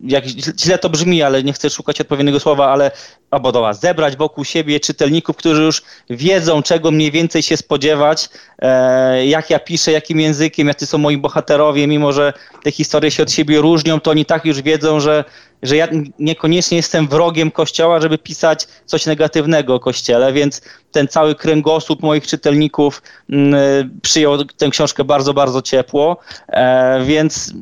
jak 0.00 0.24
źle 0.60 0.78
to 0.78 0.90
brzmi, 0.90 1.22
ale 1.22 1.42
nie 1.42 1.52
chcę 1.52 1.70
szukać 1.70 2.00
odpowiedniego 2.00 2.40
słowa, 2.40 2.72
ale 2.72 2.90
obodoła, 3.30 3.74
zebrać 3.74 4.16
wokół 4.16 4.44
siebie 4.44 4.80
czytelników, 4.80 5.36
którzy 5.36 5.62
już 5.62 5.82
wiedzą, 6.10 6.62
czego 6.62 6.90
mniej 6.90 7.10
więcej 7.10 7.42
się 7.42 7.56
spodziewać, 7.56 8.28
e, 8.58 9.26
jak 9.26 9.50
ja 9.50 9.58
piszę, 9.58 9.92
jakim 9.92 10.20
językiem, 10.20 10.68
jacy 10.68 10.86
są 10.86 10.98
moi 10.98 11.16
bohaterowie, 11.16 11.86
mimo 11.86 12.12
że 12.12 12.32
te 12.62 12.70
historie 12.70 13.10
się 13.10 13.22
od 13.22 13.32
siebie 13.32 13.60
różnią, 13.60 14.00
to 14.00 14.10
oni 14.10 14.24
tak 14.24 14.44
już 14.44 14.62
wiedzą, 14.62 15.00
że, 15.00 15.24
że 15.62 15.76
ja 15.76 15.88
niekoniecznie 16.18 16.76
jestem 16.76 17.08
wrogiem 17.08 17.50
Kościoła, 17.50 18.00
żeby 18.00 18.18
pisać 18.18 18.68
coś 18.86 19.06
negatywnego 19.06 19.74
o 19.74 19.80
Kościele, 19.80 20.32
więc 20.32 20.62
ten 20.92 21.08
cały 21.08 21.34
kręgosłup 21.34 22.02
moich 22.02 22.26
czytelników 22.26 23.02
mm, 23.30 23.54
przyjął 24.02 24.44
tę 24.44 24.70
książkę 24.70 25.04
bardzo, 25.04 25.34
bardzo 25.34 25.62
ciepło, 25.62 26.16
e, 26.48 27.04
więc 27.04 27.52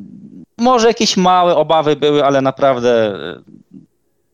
może 0.59 0.89
jakieś 0.89 1.17
małe 1.17 1.57
obawy 1.57 1.97
były, 1.97 2.25
ale 2.25 2.41
naprawdę 2.41 3.19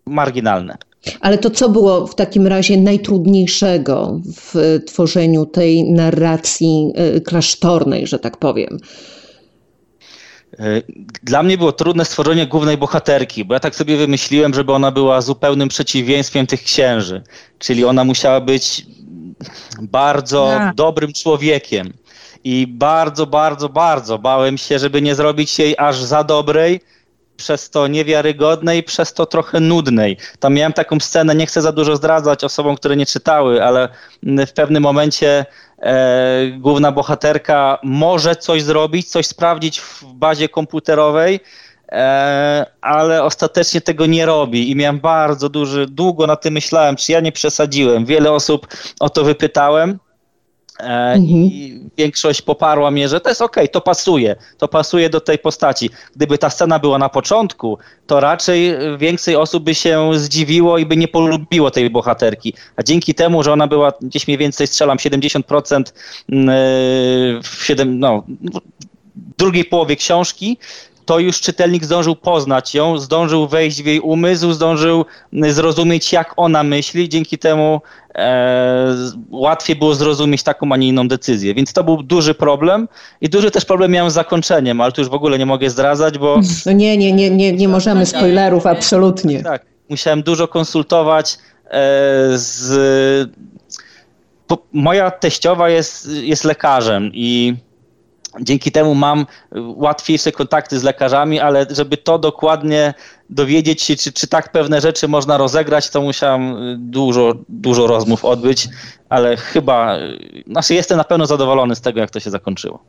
marginalne. 0.07 0.77
Ale 1.21 1.39
to 1.39 1.51
co 1.51 1.69
było 1.69 2.07
w 2.07 2.15
takim 2.15 2.47
razie 2.47 2.77
najtrudniejszego 2.77 4.21
w 4.37 4.81
tworzeniu 4.87 5.47
tej 5.47 5.85
narracji 5.85 6.93
y, 7.17 7.21
klasztornej, 7.21 8.07
że 8.07 8.19
tak 8.19 8.37
powiem? 8.37 8.79
E, 10.59 10.83
dla 11.23 11.43
mnie 11.43 11.59
było 11.59 11.73
trudne 11.73 12.05
stworzenie 12.05 12.47
głównej 12.47 12.79
bohaterki, 12.79 13.45
bo 13.45 13.55
ja 13.55 13.61
tak 13.61 13.75
sobie 13.75 13.97
wymyśliłem, 13.97 14.55
żeby 14.55 14.73
ona 14.73 14.91
była 14.91 15.21
zupełnym 15.21 15.69
przeciwieństwem 15.69 16.47
tych 16.47 16.63
księży. 16.63 17.23
Czyli 17.59 17.85
ona 17.85 18.05
musiała 18.05 18.41
być 18.41 18.87
bardzo 19.83 20.49
ja. 20.51 20.73
dobrym 20.77 21.13
człowiekiem. 21.13 21.93
I 22.45 22.67
bardzo, 22.67 23.27
bardzo, 23.27 23.69
bardzo 23.69 24.19
bałem 24.19 24.59
się, 24.59 24.79
żeby 24.79 25.03
nie 25.03 25.15
zrobić 25.15 25.59
jej 25.59 25.75
aż 25.79 26.03
za 26.03 26.25
dobrej, 26.25 26.81
przez 27.37 27.71
to 27.71 27.87
niewiarygodnej, 27.87 28.83
przez 28.83 29.15
to 29.15 29.27
trochę 29.27 29.61
nudnej. 29.61 30.17
Tam 30.39 30.55
miałem 30.55 30.73
taką 30.73 31.01
scenę, 31.01 31.35
nie 31.35 31.47
chcę 31.47 31.63
za 31.63 31.73
dużo 31.73 31.97
zdradzać 31.97 32.45
osobom, 32.45 32.77
które 32.77 32.97
nie 32.97 33.07
czytały, 33.07 33.65
ale 33.65 33.89
w 34.23 34.53
pewnym 34.53 34.83
momencie 34.83 35.47
e, 35.79 36.47
główna 36.59 36.93
bohaterka 36.93 37.79
może 37.83 38.37
coś 38.37 38.63
zrobić, 38.63 39.09
coś 39.09 39.27
sprawdzić 39.27 39.81
w 39.81 40.05
bazie 40.05 40.49
komputerowej, 40.49 41.41
e, 41.93 42.67
ale 42.81 43.23
ostatecznie 43.23 43.81
tego 43.81 44.07
nie 44.07 44.27
robi 44.27 44.71
i 44.71 44.77
miałem 44.77 45.01
bardzo 45.01 45.49
duży, 45.49 45.87
długo 45.87 46.27
na 46.27 46.37
tym 46.37 46.55
myślałem, 46.55 46.97
czy 46.97 47.13
ja 47.13 47.21
nie 47.21 47.33
przesadziłem. 47.33 48.05
Wiele 48.05 48.33
osób 48.33 48.67
o 49.01 49.11
to 49.11 49.25
wypytałem. 49.25 49.99
E, 50.81 51.13
mhm. 51.13 51.45
I 51.45 51.81
większość 51.97 52.43
poparła 52.43 52.91
mnie, 52.91 53.09
że 53.09 53.21
to 53.21 53.29
jest 53.29 53.43
okej, 53.43 53.65
okay, 53.65 53.73
to 53.73 53.81
pasuje, 53.81 54.37
to 54.59 54.69
pasuje 54.69 55.11
do 55.11 55.21
tej 55.21 55.39
postaci. 55.39 55.91
Gdyby 56.17 56.39
ta 56.39 56.51
scena 56.51 56.79
była 56.79 56.99
na 56.99 57.09
początku, 57.09 57.79
to 58.07 58.21
raczej 58.21 58.75
więcej 58.99 59.37
osób 59.37 59.65
by 59.65 59.75
się 59.75 60.11
zdziwiło 60.15 60.79
i 60.79 60.87
by 60.87 60.97
nie 60.97 61.09
polubiło 61.09 61.71
tej 61.71 61.91
bohaterki. 61.91 62.55
A 62.77 62.83
dzięki 62.83 63.15
temu, 63.15 63.43
że 63.43 63.53
ona 63.53 63.67
była 63.67 63.93
gdzieś 64.01 64.27
mniej 64.27 64.39
więcej, 64.39 64.67
strzelam 64.67 64.99
70% 64.99 65.83
mm, 66.29 66.49
e, 66.49 66.53
w, 67.43 67.65
7, 67.65 67.99
no, 67.99 68.25
w 69.17 69.37
drugiej 69.39 69.65
połowie 69.65 69.97
książki, 69.97 70.59
to 71.05 71.19
już 71.19 71.41
czytelnik 71.41 71.85
zdążył 71.85 72.17
poznać 72.17 72.75
ją, 72.75 72.99
zdążył 72.99 73.49
wejść 73.49 73.83
w 73.83 73.87
jej 73.87 74.01
umysł, 74.01 74.53
zdążył 74.53 75.05
zrozumieć, 75.33 76.13
jak 76.13 76.33
ona 76.37 76.63
myśli. 76.63 77.09
Dzięki 77.09 77.39
temu 77.39 77.81
e, 78.15 78.95
łatwiej 79.31 79.77
było 79.77 79.95
zrozumieć 79.95 80.43
taką, 80.43 80.73
a 80.73 80.77
nie 80.77 80.89
inną 80.89 81.09
decyzję. 81.09 81.55
Więc 81.55 81.73
to 81.73 81.85
był 81.85 82.03
duży 82.03 82.35
problem 82.35 82.89
i 83.21 83.29
duży 83.29 83.51
też 83.51 83.65
problem 83.65 83.91
miałem 83.91 84.11
z 84.11 84.15
zakończeniem, 84.15 84.81
ale 84.81 84.93
tu 84.93 85.01
już 85.01 85.11
w 85.11 85.15
ogóle 85.15 85.39
nie 85.39 85.47
mogę 85.47 85.71
zdradzać, 85.71 86.19
bo... 86.19 86.41
No 86.67 86.73
nie, 86.73 86.97
nie, 86.97 87.13
nie, 87.13 87.31
nie, 87.31 87.53
nie 87.53 87.69
możemy 87.69 88.07
spoilerów, 88.07 88.67
absolutnie. 88.67 89.43
Tak, 89.43 89.67
musiałem 89.89 90.23
dużo 90.23 90.49
konsultować 90.49 91.39
e, 91.67 91.71
z... 92.35 93.31
Moja 94.73 95.11
teściowa 95.11 95.69
jest, 95.69 96.09
jest 96.11 96.45
lekarzem 96.45 97.11
i 97.15 97.55
Dzięki 98.41 98.73
temu 98.73 98.95
mam 98.95 99.27
łatwiejsze 99.55 100.33
kontakty 100.33 100.79
z 100.79 100.83
lekarzami, 100.83 101.41
ale 101.41 101.67
żeby 101.71 101.97
to 101.97 102.19
dokładnie 102.19 102.95
dowiedzieć 103.31 103.83
się, 103.83 103.97
czy, 103.97 104.13
czy 104.13 104.27
tak 104.27 104.53
pewne 104.53 104.81
rzeczy 104.81 105.09
można 105.09 105.37
rozegrać, 105.37 105.91
to 105.91 106.03
musiałem 106.03 106.57
dużo, 106.79 107.35
dużo 107.49 107.87
rozmów 107.87 108.25
odbyć, 108.25 108.69
ale 109.09 109.37
chyba, 109.37 109.97
znaczy 110.47 110.75
jestem 110.75 110.99
na 110.99 111.05
pewno 111.05 111.27
zadowolony 111.27 111.77
z 111.77 111.81
tego, 111.81 112.01
jak 112.01 112.11
to 112.11 112.21
się 112.21 112.31
zakończyło. 112.31 112.81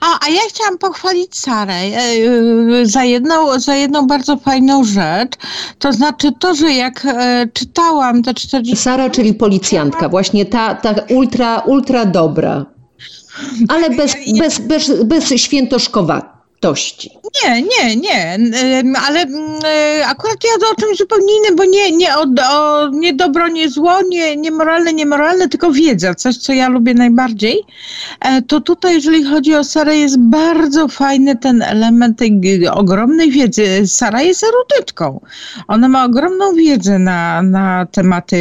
A, 0.00 0.26
a 0.26 0.28
ja 0.28 0.40
chciałam 0.48 0.78
pochwalić 0.78 1.38
Sarę 1.38 1.74
e, 1.74 2.86
za 2.86 3.04
jedną, 3.04 3.60
za 3.60 3.74
jedną 3.74 4.06
bardzo 4.06 4.36
fajną 4.36 4.84
rzecz. 4.84 5.32
To 5.78 5.92
znaczy 5.92 6.32
to, 6.38 6.54
że 6.54 6.72
jak 6.72 7.04
e, 7.04 7.46
czytałam 7.52 8.22
te 8.22 8.34
40... 8.34 8.76
Sara, 8.76 9.10
czyli 9.10 9.34
policjantka, 9.34 10.08
właśnie 10.08 10.46
ta, 10.46 10.74
ta 10.74 10.94
ultra, 11.08 11.58
ultra 11.58 12.04
dobra. 12.04 12.66
Ale 13.68 13.90
bez, 13.90 14.16
bez, 14.38 14.58
bez, 14.58 15.04
bez 15.04 15.28
świętoszkowa 15.28 16.39
wartości. 16.60 17.10
Nie, 17.44 17.62
nie, 17.62 17.96
nie, 17.96 18.38
ale 19.06 19.26
akurat 20.06 20.44
ja 20.44 20.68
o 20.72 20.80
czymś 20.80 20.98
zupełnie 20.98 21.36
innym, 21.38 21.56
bo 21.56 21.64
nie, 21.64 21.92
nie, 21.92 22.16
o, 22.16 22.26
o, 22.50 22.88
nie 22.88 23.14
dobro, 23.14 23.48
nie 23.48 23.68
zło, 23.68 24.02
nie, 24.08 24.36
nie 24.36 24.50
moralne, 24.50 24.92
nie 24.92 25.06
moralne, 25.06 25.48
tylko 25.48 25.72
wiedza, 25.72 26.14
coś, 26.14 26.36
co 26.36 26.52
ja 26.52 26.68
lubię 26.68 26.94
najbardziej. 26.94 27.62
E, 28.20 28.42
to 28.42 28.60
tutaj, 28.60 28.94
jeżeli 28.94 29.24
chodzi 29.24 29.54
o 29.54 29.64
Sarę, 29.64 29.96
jest 29.96 30.18
bardzo 30.18 30.88
fajny 30.88 31.36
ten 31.36 31.62
element 31.62 32.18
tej 32.18 32.68
ogromnej 32.68 33.30
wiedzy. 33.30 33.86
Sara 33.86 34.22
jest 34.22 34.44
erudytką. 34.44 35.20
Ona 35.68 35.88
ma 35.88 36.04
ogromną 36.04 36.54
wiedzę 36.54 36.98
na, 36.98 37.42
na 37.42 37.86
tematy 37.86 38.36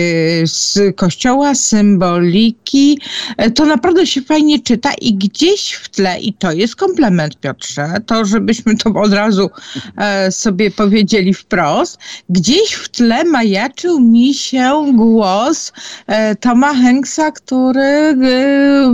z 0.45 0.79
kościoła, 0.95 1.55
symboliki. 1.55 2.99
E, 3.37 3.51
to 3.51 3.65
naprawdę 3.65 4.07
się 4.07 4.21
fajnie 4.21 4.59
czyta 4.59 4.93
i 5.01 5.13
gdzieś 5.13 5.71
w 5.71 5.89
tle, 5.89 6.19
i 6.19 6.33
to 6.33 6.51
jest 6.51 6.75
komplement 6.75 7.39
Piotrze, 7.39 8.01
to, 8.09 8.25
żebyśmy 8.25 8.77
to 8.77 8.89
od 8.89 9.13
razu 9.13 9.49
e, 9.97 10.31
sobie 10.31 10.71
powiedzieli 10.71 11.33
wprost. 11.33 11.97
Gdzieś 12.29 12.73
w 12.73 12.89
tle 12.89 13.23
majaczył 13.23 13.99
mi 13.99 14.33
się 14.33 14.91
głos 14.93 15.73
e, 16.07 16.35
Toma 16.35 16.73
Hanksa, 16.73 17.31
który 17.31 17.81
e, 17.81 18.15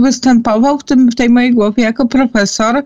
występował 0.02 0.78
w, 0.78 0.84
tym, 0.84 1.08
w 1.10 1.14
tej 1.14 1.30
mojej 1.30 1.54
głowie 1.54 1.82
jako 1.82 2.06
profesor 2.06 2.82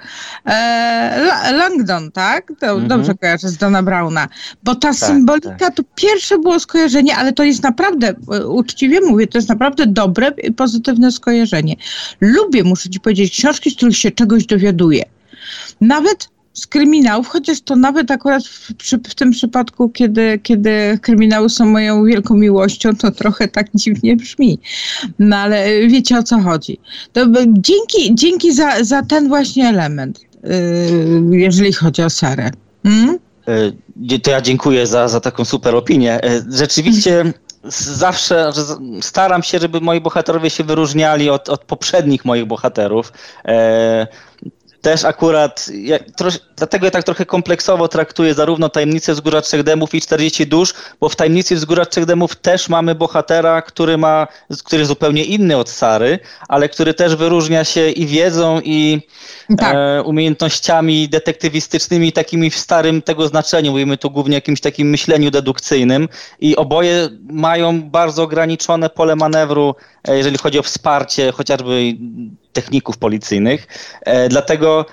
Langdon, 1.53 2.13
tak? 2.13 2.51
Mhm. 2.51 2.89
Dobrze 2.89 3.15
kojarzę 3.15 3.49
z 3.49 3.57
Dona 3.57 3.83
Brauna. 3.83 4.29
Bo 4.65 4.75
ta 4.75 4.89
tak, 4.89 4.97
symbolika 4.97 5.57
tak. 5.59 5.75
to 5.75 5.83
pierwsze 5.95 6.39
było 6.39 6.61
skojarzenie, 6.61 7.17
ale 7.17 7.33
to 7.33 7.45
jest 7.45 7.63
naprawdę, 7.63 8.15
uczciwie 8.49 9.01
mówię, 9.01 9.27
to 9.27 9.39
jest 9.39 9.49
naprawdę 9.49 9.87
dobre 9.87 10.33
i 10.43 10.53
pozytywne 10.53 11.13
skojarzenie. 11.13 11.77
Lubię, 12.21 12.65
muszę 12.65 12.91
ci 12.91 13.01
powiedzieć, 13.01 13.33
książki, 13.33 13.71
z 13.71 13.77
których 13.77 13.97
się 13.97 14.11
czegoś 14.11 14.47
dowiaduję. 14.47 15.05
Nawet 15.81 16.29
z 16.53 16.67
kryminałów, 16.67 17.29
chociaż 17.29 17.61
to 17.61 17.77
nawet 17.77 18.11
akurat 18.11 18.47
w, 18.47 18.75
przy, 18.75 18.99
w, 18.99 19.15
tym 19.15 19.31
przypadku, 19.31 19.89
kiedy, 19.89 20.39
kiedy 20.43 20.99
kryminały 21.03 21.51
są 21.51 21.67
moją 21.67 22.05
wielką 22.05 22.35
miłością, 22.35 22.97
to 22.97 23.11
trochę 23.11 23.49
tak 23.49 23.67
dziwnie 23.75 24.17
brzmi. 24.17 24.59
No 25.19 25.37
ale 25.37 25.87
wiecie 25.89 26.19
o 26.19 26.23
co 26.23 26.41
chodzi. 26.41 26.79
To, 27.13 27.27
dzięki 27.47 28.15
dzięki 28.15 28.55
za, 28.55 28.85
za 28.85 29.03
ten 29.03 29.29
właśnie 29.29 29.69
element, 29.69 30.21
yy, 31.31 31.39
jeżeli 31.39 31.73
chodzi 31.73 32.03
o 32.03 32.11
Sarę. 32.11 32.51
Hmm? 32.83 33.19
To 34.23 34.31
ja 34.31 34.41
dziękuję 34.41 34.87
za, 34.87 35.09
za 35.09 35.21
taką 35.21 35.45
super 35.45 35.75
opinię. 35.75 36.25
E, 36.25 36.43
rzeczywiście 36.51 37.33
zawsze 37.65 38.53
staram 39.01 39.43
się, 39.43 39.59
żeby 39.59 39.81
moi 39.81 40.01
bohaterowie 40.01 40.51
się 40.51 40.65
wyróżniali 40.65 41.31
od, 41.31 41.49
od 41.49 41.65
poprzednich 41.65 42.25
moich 42.25 42.45
bohaterów. 42.45 43.13
E, 43.45 44.07
też 44.81 45.05
akurat, 45.05 45.67
ja, 45.75 45.99
trosz, 46.17 46.39
dlatego 46.57 46.85
ja 46.85 46.91
tak 46.91 47.05
trochę 47.05 47.27
kompleksowo 47.27 47.89
traktuję 47.89 48.35
zarówno 48.35 48.69
Tajemnicę 48.69 49.13
Wzgórza 49.13 49.41
Trzech 49.41 49.63
Demów 49.63 49.95
i 49.95 50.01
40 50.01 50.47
Dusz, 50.47 50.75
bo 51.01 51.09
w 51.09 51.17
Tajemnicy 51.17 51.57
Wzgórza 51.57 51.87
Trzech 51.87 52.07
Demów 52.07 52.37
też 52.37 52.69
mamy 52.69 52.95
bohatera, 52.95 53.63
który 53.63 53.99
ma, 53.99 54.27
który 54.65 54.81
jest 54.81 54.89
zupełnie 54.89 55.25
inny 55.25 55.57
od 55.57 55.69
Sary, 55.71 56.19
ale 56.49 56.69
który 56.69 56.95
też 56.95 57.17
wyróżnia 57.17 57.65
się 57.65 57.91
i 57.91 58.07
wiedzą, 58.07 58.61
i 58.65 59.01
tak. 59.59 59.75
e, 59.77 60.03
umiejętnościami 60.03 61.09
detektywistycznymi, 61.09 62.13
takimi 62.13 62.51
w 62.51 62.57
starym 62.57 63.03
tego 63.03 63.29
znaczeniu. 63.29 63.73
Mówimy 63.73 63.97
tu 63.97 64.11
głównie 64.11 64.35
o 64.35 64.41
jakimś 64.43 64.61
takim 64.61 64.91
myśleniu 64.91 65.31
dedukcyjnym 65.31 66.09
i 66.41 66.57
oboje 66.57 67.09
mają 67.31 67.83
bardzo 67.83 68.23
ograniczone 68.23 68.91
pole 68.91 69.17
manewru, 69.17 69.75
e, 70.09 70.17
jeżeli 70.17 70.39
chodzi 70.39 70.59
o 70.59 70.63
wsparcie 70.63 71.33
chociażby 71.33 71.97
techników 72.53 72.99
policyjnych. 72.99 73.67
E, 74.03 74.29
dlatego 74.29 74.87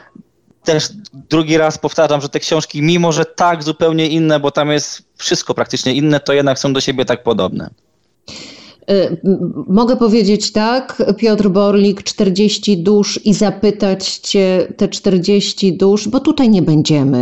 też 0.64 0.90
drugi 1.30 1.58
raz 1.58 1.78
powtarzam, 1.78 2.22
że 2.22 2.30
te 2.30 2.40
książki, 2.40 2.82
mimo 2.82 3.12
że 3.12 3.26
tak 3.26 3.64
zupełnie 3.64 4.08
inne, 4.08 4.40
bo 4.40 4.52
tam 4.52 4.72
jest 4.72 5.04
wszystko 5.16 5.54
praktycznie 5.54 5.94
inne, 5.94 6.20
to 6.20 6.34
jednak 6.34 6.60
są 6.60 6.74
do 6.74 6.82
siebie 6.82 7.06
tak 7.06 7.24
podobne. 7.24 7.70
E, 8.90 9.18
mogę 9.68 9.98
powiedzieć 9.98 10.52
tak, 10.52 11.04
Piotr 11.18 11.50
Borlik, 11.50 12.04
40 12.04 12.78
dusz 12.78 13.20
i 13.26 13.34
zapytać 13.34 14.18
Cię 14.18 14.68
te 14.78 14.88
40 14.88 15.78
dusz, 15.78 16.08
bo 16.08 16.20
tutaj 16.20 16.50
nie 16.50 16.62
będziemy 16.62 17.18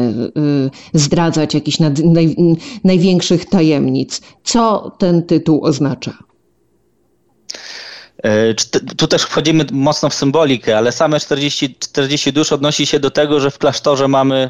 e, 0.96 1.00
zdradzać 1.00 1.54
jakichś 1.54 1.80
naj, 1.80 2.36
największych 2.84 3.46
tajemnic. 3.46 4.22
Co 4.44 4.92
ten 5.00 5.24
tytuł 5.24 5.66
oznacza? 5.66 6.18
E, 8.26 8.54
tu 8.98 9.08
też 9.08 9.24
wchodzimy 9.24 9.66
mocno 9.72 10.10
w 10.10 10.14
symbolikę, 10.14 10.78
ale 10.78 10.92
same 10.92 11.20
40, 11.20 11.76
40 11.80 12.34
dusz 12.34 12.52
odnosi 12.52 12.86
się 12.86 13.00
do 13.00 13.12
tego, 13.12 13.40
że 13.40 13.52
w 13.52 13.58
klasztorze 13.58 14.08
mamy 14.08 14.50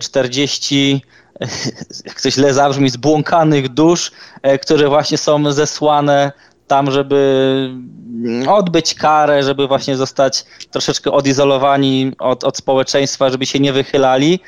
40 0.00 1.00
e, 1.40 1.46
jak 2.06 2.20
coś 2.20 2.34
źle 2.34 2.54
zabrzmi, 2.54 2.90
zbłąkanych 2.90 3.68
dusz, 3.68 4.12
e, 4.42 4.58
które 4.58 4.88
właśnie 4.88 5.18
są 5.18 5.52
zesłane 5.52 6.32
tam, 6.66 6.90
żeby 6.90 7.70
odbyć 8.48 8.94
karę, 8.94 9.42
żeby 9.42 9.66
właśnie 9.66 9.96
zostać 9.96 10.44
troszeczkę 10.70 11.12
odizolowani 11.12 12.12
od, 12.18 12.44
od 12.44 12.56
społeczeństwa, 12.56 13.30
żeby 13.30 13.46
się 13.46 13.60
nie 13.60 13.72
wychylali. 13.72 14.40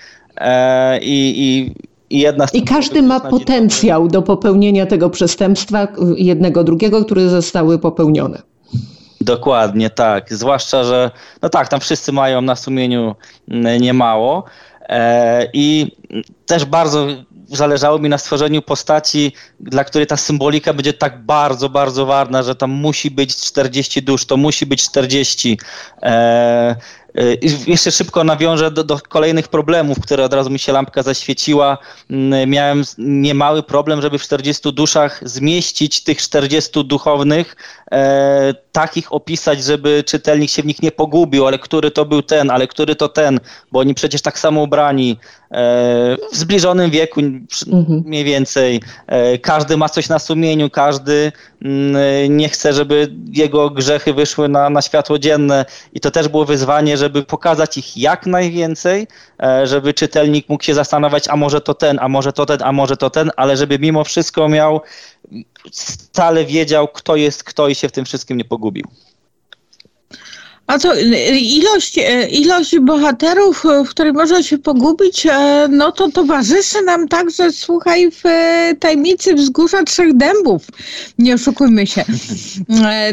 I, 1.00 1.34
i, 1.36 1.74
i, 2.16 2.20
jedna 2.20 2.46
I 2.52 2.62
każdy 2.62 3.02
ma 3.02 3.20
potencjał 3.20 4.08
do 4.08 4.22
popełnienia 4.22 4.86
tego 4.86 5.10
przestępstwa, 5.10 5.88
jednego, 6.16 6.64
drugiego, 6.64 7.04
które 7.04 7.28
zostały 7.28 7.78
popełnione. 7.78 8.42
Dokładnie, 9.20 9.90
tak. 9.90 10.34
Zwłaszcza, 10.34 10.84
że 10.84 11.10
no 11.42 11.48
tak, 11.48 11.68
tam 11.68 11.80
wszyscy 11.80 12.12
mają 12.12 12.40
na 12.40 12.56
sumieniu 12.56 13.16
mm, 13.48 13.80
niemało. 13.80 14.44
E, 14.88 15.48
I 15.52 15.96
też 16.46 16.64
bardzo 16.64 17.06
zależało 17.46 17.98
mi 17.98 18.08
na 18.08 18.18
stworzeniu 18.18 18.62
postaci, 18.62 19.32
dla 19.60 19.84
której 19.84 20.06
ta 20.06 20.16
symbolika 20.16 20.72
będzie 20.72 20.92
tak 20.92 21.24
bardzo, 21.24 21.68
bardzo 21.68 22.06
ważna, 22.06 22.42
że 22.42 22.54
tam 22.54 22.70
musi 22.70 23.10
być 23.10 23.36
40 23.36 24.02
dusz, 24.02 24.26
to 24.26 24.36
musi 24.36 24.66
być 24.66 24.82
40. 24.82 25.58
E, 27.14 27.28
Y, 27.32 27.38
jeszcze 27.66 27.90
szybko 27.90 28.24
nawiążę 28.24 28.70
do, 28.70 28.84
do, 28.84 28.98
kolejnych 29.08 29.48
problemów, 29.48 30.00
które 30.00 30.24
od 30.24 30.34
razu 30.34 30.50
mi 30.50 30.58
się 30.58 30.72
lampka 30.72 31.02
zaświeciła. 31.02 31.78
Mm, 32.10 32.50
miałem 32.50 32.82
niemały 32.98 33.62
problem, 33.62 34.02
żeby 34.02 34.18
w 34.18 34.22
40 34.22 34.72
duszach 34.72 35.20
zmieścić 35.28 36.04
tych 36.04 36.18
40 36.18 36.84
duchownych, 36.84 37.56
e, 37.92 38.54
takich 38.72 39.12
opisać, 39.12 39.64
żeby 39.64 40.04
czytelnik 40.06 40.50
się 40.50 40.62
w 40.62 40.66
nich 40.66 40.82
nie 40.82 40.92
pogubił, 40.92 41.46
ale 41.46 41.58
który 41.58 41.90
to 41.90 42.04
był 42.04 42.22
ten, 42.22 42.50
ale 42.50 42.66
który 42.66 42.94
to 42.94 43.08
ten, 43.08 43.40
bo 43.72 43.78
oni 43.78 43.94
przecież 43.94 44.22
tak 44.22 44.38
samo 44.38 44.62
ubrani, 44.62 45.18
e, 45.50 45.56
w 46.32 46.36
zbliżonym 46.36 46.90
wieku 46.90 47.20
mhm. 47.20 48.02
mniej 48.06 48.24
więcej. 48.24 48.80
E, 49.06 49.38
każdy 49.38 49.76
ma 49.76 49.88
coś 49.88 50.08
na 50.08 50.18
sumieniu, 50.18 50.70
każdy 50.70 51.32
mm, 51.62 52.36
nie 52.36 52.48
chce, 52.48 52.72
żeby 52.72 53.12
jego 53.32 53.70
grzechy 53.70 54.14
wyszły 54.14 54.48
na, 54.48 54.70
na 54.70 54.82
światło 54.82 55.18
dzienne 55.18 55.64
i 55.92 56.00
to 56.00 56.10
też 56.10 56.28
było 56.28 56.44
wyzwanie, 56.44 56.97
żeby 56.98 57.22
pokazać 57.22 57.78
ich 57.78 57.96
jak 57.96 58.26
najwięcej, 58.26 59.06
e, 59.42 59.66
żeby 59.66 59.94
czytelnik 59.94 60.48
mógł 60.48 60.64
się 60.64 60.74
zastanawiać, 60.74 61.28
a 61.28 61.36
może 61.36 61.60
to 61.60 61.74
ten, 61.74 61.98
a 62.02 62.08
może 62.08 62.32
to 62.32 62.46
ten, 62.46 62.62
a 62.62 62.72
może 62.72 62.96
to 62.96 63.10
ten, 63.10 63.30
ale 63.36 63.56
żeby 63.56 63.78
mimo 63.78 64.04
wszystko 64.04 64.48
miał, 64.48 64.80
stale 65.72 66.44
wiedział, 66.44 66.88
kto 66.88 67.16
jest 67.16 67.44
kto 67.44 67.68
i 67.68 67.74
się 67.74 67.88
w 67.88 67.92
tym 67.92 68.04
wszystkim 68.04 68.36
nie 68.36 68.44
pogubił. 68.44 68.84
A 70.68 70.78
to 70.78 70.94
ilość, 71.32 71.98
e, 71.98 72.28
ilość 72.28 72.78
bohaterów, 72.78 73.66
e, 73.66 73.84
w 73.84 73.88
której 73.88 74.12
można 74.12 74.42
się 74.42 74.58
pogubić, 74.58 75.26
e, 75.26 75.68
no 75.70 75.92
to 75.92 76.10
towarzyszy 76.10 76.82
nam 76.82 77.08
także, 77.08 77.52
słuchaj, 77.52 78.10
w 78.10 78.22
tajemnicy 78.80 79.34
wzgórza 79.34 79.82
trzech 79.82 80.16
dębów. 80.16 80.66
Nie 81.18 81.34
oszukujmy 81.34 81.86
się. 81.86 82.04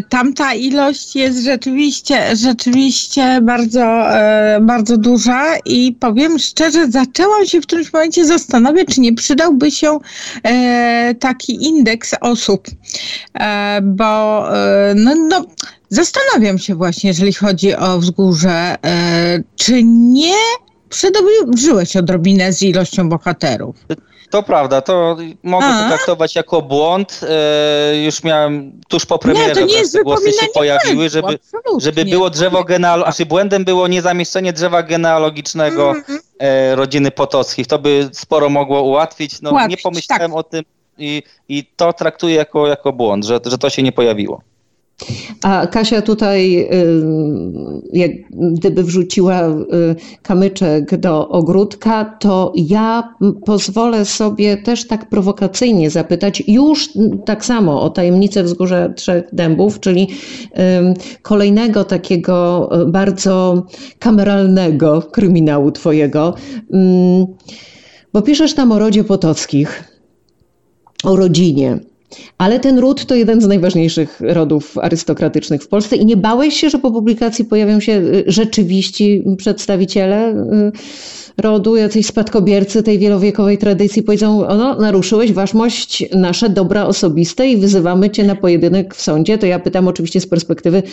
Tamta 0.09 0.53
ilość 0.53 1.15
jest 1.15 1.43
rzeczywiście, 1.43 2.35
rzeczywiście 2.35 3.39
bardzo, 3.41 4.03
bardzo 4.61 4.97
duża 4.97 5.57
i 5.65 5.97
powiem 5.99 6.39
szczerze, 6.39 6.91
zaczęłam 6.91 7.45
się 7.45 7.61
w 7.61 7.63
którymś 7.63 7.93
momencie 7.93 8.25
zastanawiać, 8.25 8.87
czy 8.87 9.01
nie 9.01 9.13
przydałby 9.13 9.71
się 9.71 9.99
taki 11.19 11.65
indeks 11.65 12.15
osób, 12.21 12.67
bo 13.81 14.43
no, 14.95 15.15
no 15.29 15.45
Zastanawiam 15.89 16.58
się 16.58 16.76
właśnie, 16.76 17.08
jeżeli 17.08 17.34
chodzi 17.34 17.76
o 17.76 18.00
wzgórze, 18.00 18.76
e, 18.86 19.43
czy 19.56 19.84
nie 19.84 20.36
przedobrzyłeś 20.89 21.95
odrobinę 21.95 22.54
z 22.54 22.62
ilością 22.62 23.10
bohaterów? 23.10 23.76
To 24.30 24.43
prawda, 24.43 24.82
to 24.82 25.17
mogę 25.43 25.65
A? 25.65 25.84
to 25.84 25.88
traktować 25.88 26.36
jako 26.36 26.62
błąd. 26.62 27.21
E, 27.30 28.04
już 28.04 28.24
miałem 28.24 28.82
tuż 28.88 29.06
po 29.06 29.19
premierze 29.19 29.65
nie, 29.65 29.89
te 29.89 30.04
głosy 30.04 30.32
się 30.32 30.48
pojawiły, 30.54 31.10
żeby, 31.10 31.39
żeby 31.78 32.06
było 32.06 32.30
drzewo 32.30 32.63
genealogiczne, 32.63 33.13
znaczy 33.13 33.26
błędem 33.26 33.65
było 33.65 33.88
niezamieszczenie 33.88 34.54
drzewa 34.54 34.84
genealogicznego 34.84 35.93
-hmm. 35.93 36.17
e, 36.39 36.76
rodziny 36.76 37.12
Potockich. 37.12 37.67
To 37.67 37.80
by 37.80 38.10
sporo 38.13 38.50
mogło 38.50 38.82
ułatwić. 38.82 39.41
No, 39.41 39.52
Ułatwić, 39.52 39.78
nie 39.78 39.84
pomyślałem 39.84 40.32
tak. 40.32 40.39
o 40.39 40.43
tym 40.43 40.63
i, 40.98 41.24
i 41.50 41.65
to 41.76 41.93
traktuję 41.93 42.36
jako, 42.36 42.67
jako 42.67 42.93
błąd, 42.93 43.26
że, 43.26 43.39
że 43.45 43.58
to 43.58 43.69
się 43.69 43.84
nie 43.84 43.91
pojawiło. 43.91 44.41
A 45.43 45.67
Kasia 45.67 46.01
tutaj, 46.01 46.60
y, 46.60 46.67
jak 47.93 48.12
gdyby 48.31 48.84
wrzuciła 48.84 49.49
y, 49.49 49.63
kamyczek 50.21 50.97
do 50.97 51.29
ogródka, 51.29 52.05
to 52.05 52.53
ja 52.55 53.15
pozwolę 53.45 54.05
sobie 54.05 54.58
też 54.58 54.88
tak 54.88 55.10
prowokacyjnie 55.10 55.89
zapytać, 55.89 56.43
już 56.47 56.89
tak 57.25 57.45
samo 57.45 57.81
o 57.81 57.89
tajemnicę 57.89 58.43
wzgórza 58.43 58.89
Trzech 58.89 59.23
Dębów, 59.34 59.79
czyli 59.79 60.08
kolejnego 61.21 61.84
takiego 61.84 62.69
bardzo 62.88 63.63
kameralnego 63.99 65.01
kryminału 65.01 65.71
Twojego. 65.71 66.34
Bo 68.13 68.21
piszesz 68.21 68.53
tam 68.53 68.71
o 68.71 68.79
rodzie 68.79 69.03
Potockich, 69.03 69.84
o 71.03 71.15
rodzinie. 71.15 71.79
Ale 72.38 72.60
ten 72.60 72.80
ród 72.80 73.06
to 73.06 73.15
jeden 73.15 73.41
z 73.41 73.47
najważniejszych 73.47 74.21
rodów 74.21 74.78
arystokratycznych 74.78 75.63
w 75.63 75.67
Polsce 75.67 75.95
i 75.95 76.06
nie 76.06 76.17
bałeś 76.17 76.54
się, 76.54 76.69
że 76.69 76.80
po 76.80 76.91
publikacji 76.91 77.45
pojawią 77.45 77.80
się 77.80 77.91
y, 77.91 78.23
rzeczywiści 78.28 79.23
przedstawiciele 79.38 80.32
y, 80.32 80.71
rodu, 81.38 81.75
jacyś 81.75 82.06
spadkobiercy 82.06 82.84
tej 82.84 82.99
wielowiekowej 82.99 83.58
tradycji 83.58 84.04
powiedzą, 84.04 84.47
no 84.47 84.80
naruszyłeś 84.80 85.34
waszmość 85.34 86.06
nasze 86.15 86.49
dobra 86.49 86.86
osobiste 86.86 87.47
i 87.49 87.58
wyzywamy 87.58 88.10
cię 88.10 88.23
na 88.23 88.36
pojedynek 88.36 88.95
w 88.95 89.01
sądzie. 89.01 89.38
To 89.38 89.45
ja 89.45 89.60
pytam 89.60 89.88
oczywiście 89.88 90.21
z 90.21 90.28
perspektywy 90.28 90.84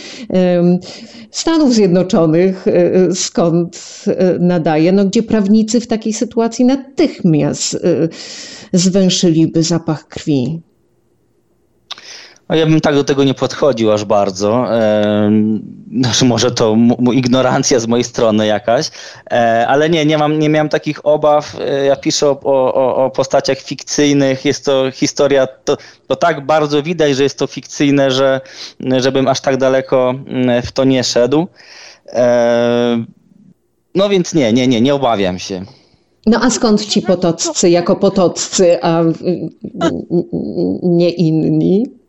Stanów 1.30 1.74
Zjednoczonych, 1.74 2.66
y, 2.66 3.08
skąd 3.14 4.04
nadaje, 4.40 4.92
no 4.92 5.04
gdzie 5.04 5.22
prawnicy 5.22 5.80
w 5.80 5.86
takiej 5.86 6.12
sytuacji 6.12 6.64
natychmiast 6.64 7.78
zwęszyliby 8.72 9.62
zapach 9.62 10.08
krwi. 10.08 10.62
No 12.52 12.58
ja 12.58 12.66
bym 12.66 12.80
tak 12.80 12.94
do 12.94 13.04
tego 13.04 13.24
nie 13.24 13.34
podchodził 13.34 13.92
aż 13.92 14.04
bardzo. 14.04 14.66
Znaczy 16.00 16.24
może 16.24 16.50
to 16.50 16.76
ignorancja 17.12 17.80
z 17.80 17.86
mojej 17.86 18.04
strony 18.04 18.46
jakaś, 18.46 18.90
e, 19.30 19.66
ale 19.68 19.90
nie, 19.90 20.06
nie, 20.06 20.18
mam, 20.18 20.38
nie 20.38 20.48
miałem 20.48 20.68
takich 20.68 21.06
obaw. 21.06 21.56
E, 21.60 21.84
ja 21.84 21.96
piszę 21.96 22.30
o, 22.30 22.40
o, 22.44 23.04
o 23.04 23.10
postaciach 23.10 23.58
fikcyjnych. 23.58 24.44
Jest 24.44 24.64
to 24.64 24.90
historia, 24.90 25.46
to, 25.46 25.76
to 26.06 26.16
tak 26.16 26.46
bardzo 26.46 26.82
widać, 26.82 27.16
że 27.16 27.22
jest 27.22 27.38
to 27.38 27.46
fikcyjne, 27.46 28.10
że 28.10 28.40
żebym 28.80 29.28
aż 29.28 29.40
tak 29.40 29.56
daleko 29.56 30.14
w 30.64 30.72
to 30.72 30.84
nie 30.84 31.04
szedł. 31.04 31.46
E, 32.06 33.04
no 33.94 34.08
więc 34.08 34.34
nie, 34.34 34.52
nie, 34.52 34.68
nie, 34.68 34.80
nie 34.80 34.94
obawiam 34.94 35.38
się. 35.38 35.64
No 36.26 36.40
a 36.42 36.50
skąd 36.50 36.86
ci 36.86 37.02
potoccy 37.02 37.70
jako 37.70 37.96
potoccy, 37.96 38.82
a 38.82 39.02
nie 40.82 41.10
inni? 41.10 42.01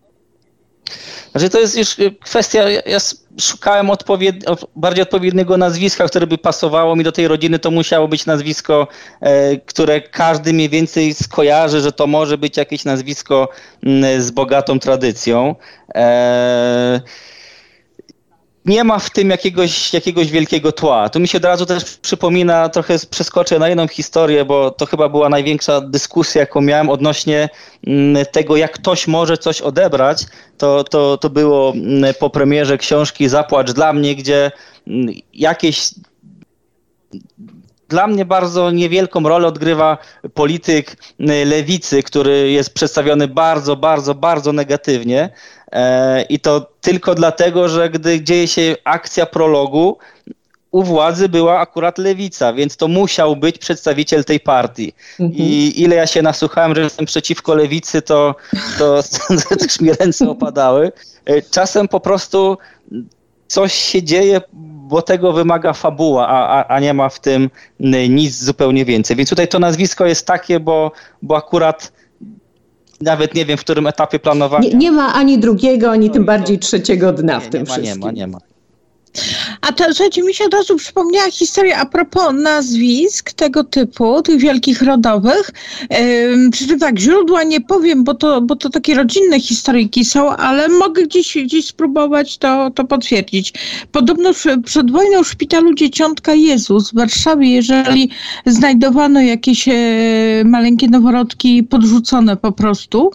Znaczy 1.32 1.50
to 1.50 1.60
jest 1.60 1.78
już 1.78 1.96
kwestia, 2.24 2.70
ja 2.70 3.00
szukałem 3.42 3.90
odpowied 3.90 4.36
bardziej 4.76 5.04
odpowiedniego 5.04 5.58
nazwiska, 5.58 6.08
które 6.08 6.28
by 6.28 6.38
pasowało 6.38 6.96
mi 6.96 7.04
do 7.04 7.12
tej 7.12 7.28
rodziny, 7.28 7.60
to 7.60 7.72
musiało 7.72 8.08
być 8.08 8.26
nazwisko, 8.26 8.88
e, 9.22 9.58
które 9.58 10.02
każdy 10.02 10.54
mniej 10.54 10.70
więcej 10.70 11.14
skojarzy, 11.14 11.82
że 11.82 11.92
to 11.92 12.08
może 12.08 12.38
być 12.38 12.58
jakieś 12.58 12.86
nazwisko 12.86 13.50
z 14.20 14.32
bogatą 14.32 14.80
tradycją. 14.80 15.56
E, 15.96 17.02
nie 18.66 18.84
ma 18.84 19.00
w 19.00 19.10
tym 19.10 19.30
jakiegoś, 19.30 19.94
jakiegoś 19.94 20.32
wielkiego 20.32 20.72
tła. 20.72 21.10
Tu 21.10 21.20
mi 21.20 21.28
się 21.28 21.38
od 21.38 21.46
razu 21.46 21.66
też 21.66 21.84
przypomina, 21.84 22.70
trochę 22.70 22.96
przeskoczę 23.10 23.60
na 23.60 23.70
jedną 23.70 23.88
historię, 23.88 24.46
bo 24.46 24.72
to 24.72 24.86
chyba 24.86 25.10
była 25.10 25.30
największa 25.30 25.82
dyskusja, 25.82 26.42
jaką 26.42 26.62
miałem 26.62 26.90
odnośnie 26.90 27.50
mm, 27.88 28.26
tego, 28.32 28.58
jak 28.58 28.72
ktoś 28.72 29.08
może 29.08 29.38
coś 29.38 29.62
odebrać. 29.62 30.26
To, 30.58 30.84
to, 30.84 31.18
to 31.18 31.30
było 31.30 31.72
mm, 31.72 32.14
po 32.20 32.30
premierze 32.30 32.78
książki 32.78 33.30
Zapłacz 33.30 33.72
dla 33.72 33.94
mnie, 33.94 34.16
gdzie 34.16 34.52
mm, 34.88 35.16
jakieś 35.34 35.90
dla 37.94 38.08
mnie 38.08 38.26
bardzo 38.26 38.72
niewielką 38.72 39.24
rolę 39.24 39.48
odgrywa 39.48 39.98
polityk 40.34 40.98
lewicy, 41.46 42.04
który 42.04 42.52
jest 42.52 42.74
przedstawiony 42.74 43.28
bardzo, 43.28 43.76
bardzo, 43.76 44.16
bardzo 44.16 44.54
negatywnie. 44.54 45.30
E, 45.72 46.22
I 46.22 46.40
to 46.40 46.68
tylko 46.82 47.16
dlatego, 47.16 47.70
że 47.70 47.90
gdy 47.90 48.22
dzieje 48.22 48.48
się 48.48 48.76
akcja 48.84 49.26
prologu, 49.26 49.98
u 50.72 50.84
władzy 50.84 51.30
była 51.30 51.60
akurat 51.60 51.98
lewica, 51.98 52.54
więc 52.54 52.78
to 52.78 52.88
musiał 52.88 53.36
być 53.36 53.58
przedstawiciel 53.58 54.24
tej 54.26 54.40
partii. 54.40 54.94
Mhm. 55.20 55.32
I 55.34 55.74
ile 55.76 55.96
ja 55.96 56.08
się 56.08 56.22
nasłuchałem, 56.22 56.76
że 56.76 56.82
jestem 56.82 57.06
przeciwko 57.06 57.56
lewicy, 57.56 58.02
to, 58.02 58.36
to, 58.80 59.04
to 59.50 59.56
też 59.66 59.82
mi 59.82 59.94
ręce 59.94 60.30
opadały. 60.30 60.92
E, 61.26 61.42
czasem 61.42 61.88
po 61.88 62.00
prostu 62.00 62.58
coś 63.48 63.74
się 63.74 64.04
dzieje, 64.04 64.42
bo 64.88 65.02
tego 65.02 65.34
wymaga 65.34 65.74
fabuła, 65.74 66.28
a, 66.28 66.48
a, 66.48 66.68
a 66.68 66.80
nie 66.80 66.94
ma 66.94 67.10
w 67.10 67.20
tym 67.20 67.50
nic 68.10 68.44
zupełnie 68.44 68.86
więcej. 68.86 69.16
Więc 69.18 69.30
tutaj 69.30 69.48
to 69.48 69.60
nazwisko 69.60 70.06
jest 70.06 70.28
takie, 70.28 70.60
bo, 70.60 70.92
bo 71.22 71.38
akurat 71.38 71.92
nawet 73.02 73.36
nie 73.36 73.46
wiem, 73.46 73.58
w 73.58 73.62
którym 73.62 73.88
etapie 73.88 74.20
planowania. 74.20 74.70
Nie, 74.70 74.78
nie 74.78 74.92
ma 74.92 75.14
ani 75.14 75.40
drugiego, 75.40 75.92
ani 75.92 76.10
tym 76.10 76.26
bardziej 76.26 76.60
trzeciego 76.60 77.14
dna 77.14 77.40
w 77.40 77.50
tym 77.50 77.64
nie 77.64 77.70
ma, 77.70 77.74
wszystkim. 77.76 78.02
Nie 78.02 78.06
ma, 78.06 78.12
nie 78.12 78.28
ma. 78.28 78.38
A 79.62 79.72
to, 79.72 79.84
słuchajcie, 79.88 80.24
mi 80.24 80.34
się 80.34 80.46
od 80.46 80.54
razu 80.54 80.76
przypomniała 80.76 81.32
historia 81.32 81.78
a 81.78 81.86
propos 81.86 82.34
nazwisk 82.34 83.34
tego 83.34 83.64
typu, 83.64 84.22
tych 84.22 84.40
wielkich 84.40 84.82
rodowych. 84.82 85.50
Yy, 85.90 86.50
przy 86.52 86.68
czym 86.68 86.80
tak, 86.80 87.00
źródła 87.00 87.44
nie 87.44 87.62
powiem, 87.62 88.04
bo 88.04 88.14
to, 88.14 88.42
bo 88.42 88.56
to 88.56 88.70
takie 88.70 88.96
rodzinne 88.96 89.40
historyjki 89.40 90.06
są, 90.06 90.30
ale 90.30 90.70
mogę 90.70 91.04
gdzieś, 91.04 91.38
gdzieś 91.38 91.66
spróbować 91.66 92.38
to, 92.38 92.72
to 92.72 92.84
potwierdzić. 92.84 93.54
Podobno 93.92 94.32
przed 94.66 94.92
wojną 94.92 95.24
w 95.24 95.28
szpitalu 95.28 95.74
Dzieciątka 95.74 96.34
Jezus 96.34 96.92
w 96.92 96.96
Warszawie, 96.96 97.52
jeżeli 97.52 98.10
znajdowano 98.46 99.22
jakieś 99.22 99.68
e, 99.68 99.74
maleńkie 100.46 100.88
noworodki 100.88 101.64
podrzucone 101.64 102.38
po 102.38 102.52
prostu, 102.52 103.12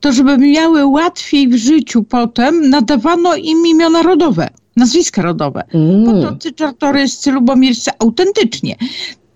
to 0.00 0.12
żeby 0.12 0.38
miały 0.38 0.86
łatwiej 0.86 1.48
w 1.48 1.56
życiu 1.56 2.02
potem, 2.02 2.70
nadawano 2.70 3.36
im 3.36 3.66
imiona 3.66 4.02
rodowe 4.02 4.61
nazwiska 4.76 5.22
rodowe. 5.22 5.64
Mm. 5.74 6.04
Potocy, 6.04 6.52
czartoryscy, 6.52 7.32
lubomirscy, 7.32 7.90
autentycznie. 7.98 8.76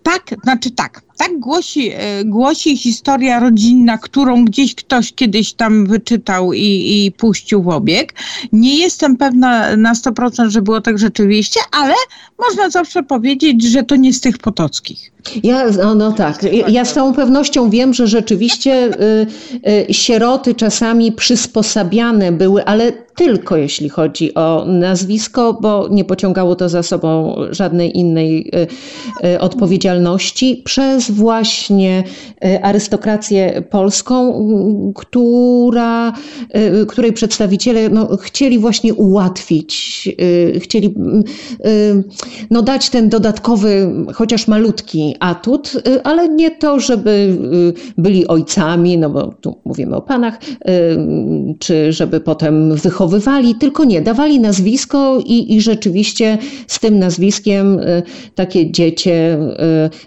Tak, 0.02 0.34
znaczy 0.44 0.70
tak, 0.70 1.02
tak 1.16 1.38
głosi, 1.38 1.90
e, 1.94 2.24
głosi 2.24 2.76
historia 2.76 3.40
rodzinna, 3.40 3.98
którą 3.98 4.44
gdzieś 4.44 4.74
ktoś 4.74 5.12
kiedyś 5.12 5.52
tam 5.52 5.86
wyczytał 5.86 6.52
i, 6.52 7.04
i 7.06 7.12
puścił 7.12 7.62
w 7.62 7.68
obieg. 7.68 8.14
Nie 8.52 8.78
jestem 8.78 9.16
pewna 9.16 9.76
na 9.76 9.94
100%, 9.94 10.48
że 10.48 10.62
było 10.62 10.80
tak 10.80 10.98
rzeczywiście, 10.98 11.60
ale 11.72 11.94
można 12.38 12.70
zawsze 12.70 13.02
powiedzieć, 13.02 13.62
że 13.62 13.82
to 13.82 13.96
nie 13.96 14.12
z 14.12 14.20
tych 14.20 14.38
potockich. 14.38 15.16
Ja, 15.42 15.70
no, 15.70 15.94
no 15.94 16.12
tak, 16.12 16.46
ja 16.68 16.84
z 16.84 16.92
całą 16.92 17.14
pewnością 17.14 17.70
wiem, 17.70 17.94
że 17.94 18.06
rzeczywiście 18.06 18.84
y, 18.84 19.26
y, 19.90 19.94
sieroty 19.94 20.54
czasami 20.54 21.12
przysposabiane 21.12 22.32
były, 22.32 22.64
ale 22.64 22.92
tylko 22.92 23.56
jeśli 23.56 23.88
chodzi 23.88 24.34
o 24.34 24.64
nazwisko, 24.68 25.54
bo 25.54 25.88
nie 25.90 26.04
pociągało 26.04 26.56
to 26.56 26.68
za 26.68 26.82
sobą 26.82 27.36
żadnej 27.50 27.98
innej 27.98 28.50
y, 29.22 29.26
y 29.28 29.40
odpowiedzialności 29.40 30.62
przez 30.64 31.05
właśnie 31.10 32.04
e, 32.44 32.64
arystokrację 32.64 33.62
polską, 33.70 34.46
która, 34.94 36.12
e, 36.50 36.86
której 36.86 37.12
przedstawiciele 37.12 37.88
no, 37.88 38.16
chcieli 38.16 38.58
właśnie 38.58 38.94
ułatwić, 38.94 40.08
e, 40.56 40.60
chcieli 40.60 40.94
no, 42.50 42.62
dać 42.62 42.90
ten 42.90 43.08
dodatkowy, 43.08 43.92
chociaż 44.14 44.48
malutki 44.48 45.14
atut, 45.20 45.72
ale 46.04 46.28
nie 46.28 46.50
to, 46.50 46.80
żeby 46.80 47.38
byli 47.98 48.26
ojcami, 48.26 48.98
no 48.98 49.10
bo 49.10 49.34
tu 49.40 49.56
mówimy 49.64 49.96
o 49.96 50.02
panach, 50.02 50.38
czy 51.58 51.92
żeby 51.92 52.20
potem 52.20 52.74
wychowywali, 52.74 53.54
tylko 53.54 53.84
nie, 53.84 54.02
dawali 54.02 54.40
nazwisko 54.40 55.18
i, 55.26 55.56
i 55.56 55.60
rzeczywiście 55.60 56.38
z 56.66 56.80
tym 56.80 56.98
nazwiskiem 56.98 57.80
takie 58.34 58.72
dziecię 58.72 59.38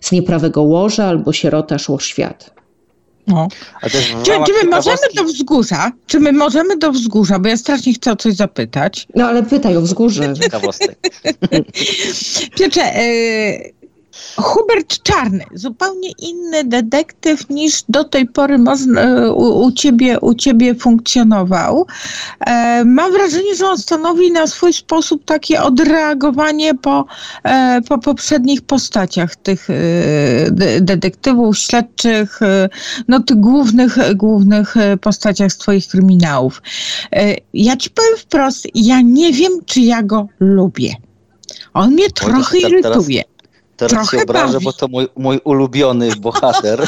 z 0.01 0.11
nieprawego 0.11 0.63
łoża, 0.63 0.88
albo 0.97 1.33
sierota 1.33 1.79
szło 1.79 1.97
w 1.97 2.03
świat. 2.03 2.59
No. 3.27 3.47
Czy, 4.23 4.31
czy 4.45 4.53
my 4.63 4.69
możemy 4.69 5.07
do 5.15 5.23
wzgórza? 5.23 5.91
Czy 6.07 6.19
my 6.19 6.33
możemy 6.33 6.77
do 6.77 6.91
wzgórza? 6.91 7.39
Bo 7.39 7.49
ja 7.49 7.57
strasznie 7.57 7.93
chcę 7.93 8.11
o 8.11 8.15
coś 8.15 8.33
zapytać. 8.33 9.07
No 9.15 9.25
ale 9.25 9.43
pytaj 9.43 9.77
o 9.77 9.81
wzgórze. 9.81 10.33
Ciekawostek. 10.33 10.99
Piotrze, 12.57 13.01
y, 13.01 13.73
Hubert 14.35 15.03
Czarny, 15.03 15.45
zupełnie 15.53 16.09
inny 16.19 16.63
detektyw 16.63 17.49
niż 17.49 17.83
do 17.89 18.03
tej 18.03 18.25
pory 18.25 18.57
u, 19.33 19.65
u, 19.65 19.71
ciebie, 19.71 20.19
u 20.19 20.33
ciebie 20.33 20.75
funkcjonował. 20.75 21.87
E, 22.39 22.85
mam 22.85 23.11
wrażenie, 23.11 23.55
że 23.55 23.67
on 23.67 23.77
stanowi 23.77 24.31
na 24.31 24.47
swój 24.47 24.73
sposób 24.73 25.25
takie 25.25 25.61
odreagowanie 25.61 26.75
po, 26.75 27.05
e, 27.43 27.81
po 27.89 27.97
poprzednich 27.97 28.61
postaciach 28.61 29.35
tych 29.35 29.69
e, 29.69 29.73
detektywów, 30.81 31.57
śledczych, 31.57 32.39
no 33.07 33.19
tych 33.19 33.39
głównych, 33.39 34.15
głównych 34.15 34.75
postaciach 35.01 35.51
z 35.51 35.57
twoich 35.57 35.87
kryminałów. 35.87 36.61
Ja 37.53 37.77
ci 37.77 37.89
powiem 37.89 38.17
wprost, 38.17 38.67
ja 38.75 39.01
nie 39.01 39.33
wiem, 39.33 39.51
czy 39.65 39.81
ja 39.81 40.03
go 40.03 40.27
lubię. 40.39 40.93
On 41.73 41.91
mnie 41.91 42.09
trochę 42.09 42.57
irytuje. 42.57 43.23
Teraz 43.79 43.91
Trochę 43.91 44.17
się 44.17 44.23
obrażę, 44.23 44.53
bawi. 44.53 44.65
bo 44.65 44.73
to 44.73 44.87
mój, 44.87 45.07
mój 45.15 45.39
ulubiony 45.43 46.15
bohater. 46.15 46.87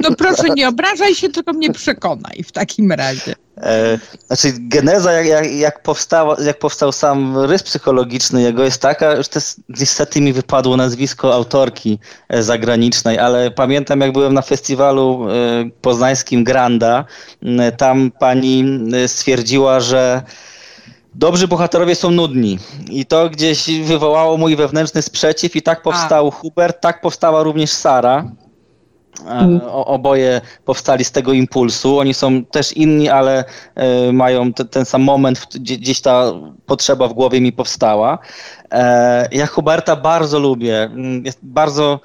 No 0.00 0.14
proszę, 0.18 0.42
nie 0.56 0.68
obrażaj 0.68 1.14
się, 1.14 1.28
tylko 1.28 1.52
mnie 1.52 1.72
przekonaj 1.72 2.42
w 2.42 2.52
takim 2.52 2.92
razie. 2.92 3.34
E, 3.56 3.98
znaczy, 4.26 4.52
geneza, 4.58 5.12
jak, 5.12 5.26
jak, 5.26 5.52
jak, 5.52 5.82
powstała, 5.82 6.36
jak 6.44 6.58
powstał 6.58 6.92
sam 6.92 7.38
rys 7.38 7.62
psychologiczny 7.62 8.42
jego, 8.42 8.64
jest 8.64 8.82
taka, 8.82 9.10
że 9.22 9.28
jest, 9.34 9.60
niestety 9.68 10.20
mi 10.20 10.32
wypadło 10.32 10.76
nazwisko 10.76 11.34
autorki 11.34 11.98
e, 12.28 12.42
zagranicznej, 12.42 13.18
ale 13.18 13.50
pamiętam, 13.50 14.00
jak 14.00 14.12
byłem 14.12 14.34
na 14.34 14.42
festiwalu 14.42 15.28
e, 15.30 15.70
poznańskim 15.80 16.44
Granda, 16.44 17.04
tam 17.76 18.10
pani 18.18 18.64
e, 18.94 19.08
stwierdziła, 19.08 19.80
że 19.80 20.22
dobrzy 21.18 21.48
bohaterowie 21.48 21.94
są 21.94 22.10
nudni. 22.10 22.58
I 22.90 23.06
to 23.06 23.30
gdzieś 23.30 23.80
wywołało 23.82 24.36
mój 24.36 24.56
wewnętrzny 24.56 25.02
sprzeciw 25.02 25.56
i 25.56 25.62
tak 25.62 25.82
powstał 25.82 26.28
A. 26.28 26.30
Hubert, 26.30 26.80
tak 26.80 27.00
powstała 27.00 27.42
również 27.42 27.70
Sara. 27.70 28.24
Mm. 29.26 29.60
O, 29.66 29.86
oboje 29.86 30.40
powstali 30.64 31.04
z 31.04 31.12
tego 31.12 31.32
impulsu. 31.32 31.98
Oni 31.98 32.14
są 32.14 32.44
też 32.44 32.72
inni, 32.72 33.08
ale 33.08 33.44
y, 34.08 34.12
mają 34.12 34.52
te, 34.52 34.64
ten 34.64 34.84
sam 34.84 35.02
moment, 35.02 35.46
gdzie, 35.54 35.76
gdzieś 35.76 36.00
ta 36.00 36.32
potrzeba 36.66 37.08
w 37.08 37.12
głowie 37.12 37.40
mi 37.40 37.52
powstała. 37.52 38.18
E, 38.72 39.28
ja 39.32 39.46
Huberta 39.46 39.96
bardzo 39.96 40.38
lubię. 40.38 40.82
Mm, 40.82 41.24
jest 41.24 41.38
bardzo 41.42 42.00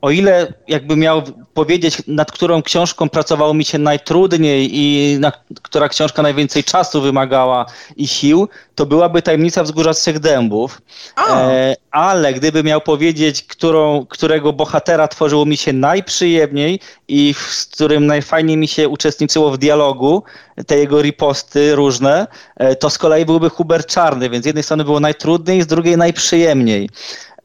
o 0.00 0.10
ile 0.10 0.52
jakby 0.68 0.96
miał 0.96 1.22
powiedzieć, 1.54 2.02
nad 2.06 2.32
którą 2.32 2.62
książką 2.62 3.08
pracowało 3.08 3.54
mi 3.54 3.64
się 3.64 3.78
najtrudniej 3.78 4.70
i 4.72 5.16
na, 5.20 5.32
która 5.62 5.88
książka 5.88 6.22
najwięcej 6.22 6.64
czasu 6.64 7.00
wymagała 7.00 7.66
i 7.96 8.06
sił, 8.06 8.48
to 8.74 8.86
byłaby 8.86 9.22
Tajemnica 9.22 9.62
Wzgórza 9.62 9.94
Trzech 9.94 10.18
Dębów. 10.18 10.82
E, 11.30 11.76
ale 11.90 12.34
gdyby 12.34 12.62
miał 12.62 12.80
powiedzieć, 12.80 13.42
którą, 13.42 14.06
którego 14.06 14.52
bohatera 14.52 15.08
tworzyło 15.08 15.46
mi 15.46 15.56
się 15.56 15.72
najprzyjemniej 15.72 16.80
i 17.08 17.34
w, 17.34 17.38
z 17.38 17.66
którym 17.66 18.06
najfajniej 18.06 18.56
mi 18.56 18.68
się 18.68 18.88
uczestniczyło 18.88 19.50
w 19.50 19.58
dialogu, 19.58 20.22
te 20.66 20.78
jego 20.78 21.02
riposty 21.02 21.74
różne, 21.74 22.26
e, 22.56 22.76
to 22.76 22.90
z 22.90 22.98
kolei 22.98 23.24
byłby 23.24 23.50
Hubert 23.50 23.86
Czarny, 23.86 24.30
więc 24.30 24.44
z 24.44 24.46
jednej 24.46 24.64
strony 24.64 24.84
było 24.84 25.00
najtrudniej, 25.00 25.62
z 25.62 25.66
drugiej 25.66 25.96
najprzyjemniej. 25.96 26.88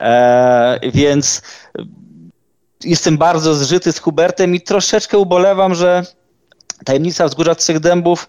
E, 0.02 0.80
więc 0.94 1.42
jestem 2.86 3.17
bardzo 3.17 3.56
zżyty 3.56 3.91
z 3.91 4.00
Hubertem 4.00 4.56
i 4.56 4.62
troszeczkę 4.62 5.17
ubolewam, 5.17 5.76
że 5.76 6.04
tajemnica 6.86 7.28
Wzgórza 7.28 7.56
Trzech 7.56 7.80
Dębów 7.80 8.28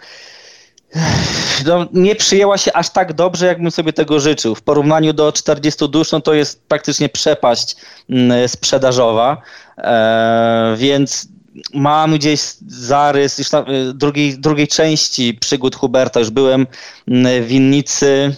no, 1.66 1.86
nie 1.92 2.16
przyjęła 2.16 2.58
się 2.58 2.72
aż 2.72 2.90
tak 2.90 3.12
dobrze, 3.12 3.46
jakbym 3.46 3.70
sobie 3.70 3.92
tego 3.92 4.20
życzył. 4.20 4.54
W 4.54 4.62
porównaniu 4.62 5.12
do 5.12 5.32
40 5.32 5.88
dusz, 5.88 6.12
no 6.12 6.20
to 6.20 6.34
jest 6.34 6.66
praktycznie 6.68 7.08
przepaść 7.08 7.76
mm, 8.10 8.48
sprzedażowa, 8.48 9.42
e, 9.78 10.74
więc 10.78 11.28
mam 11.74 12.14
gdzieś 12.14 12.40
zarys 12.66 13.38
już 13.38 13.54
e, 13.54 13.64
drugiej, 13.94 14.38
drugiej 14.38 14.68
części 14.68 15.34
przygód 15.34 15.76
Huberta. 15.76 16.20
Już 16.20 16.30
byłem 16.30 16.66
mm, 17.08 17.42
w 17.42 17.46
winnicy 17.46 18.36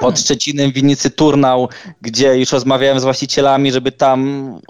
pod 0.00 0.20
Szczecinem, 0.20 0.70
w 0.70 0.74
winnicy 0.74 1.10
Turnał, 1.10 1.68
gdzie 2.02 2.38
już 2.38 2.52
rozmawiałem 2.52 3.00
z 3.00 3.04
właścicielami, 3.04 3.72
żeby 3.72 3.92
tam 3.92 4.60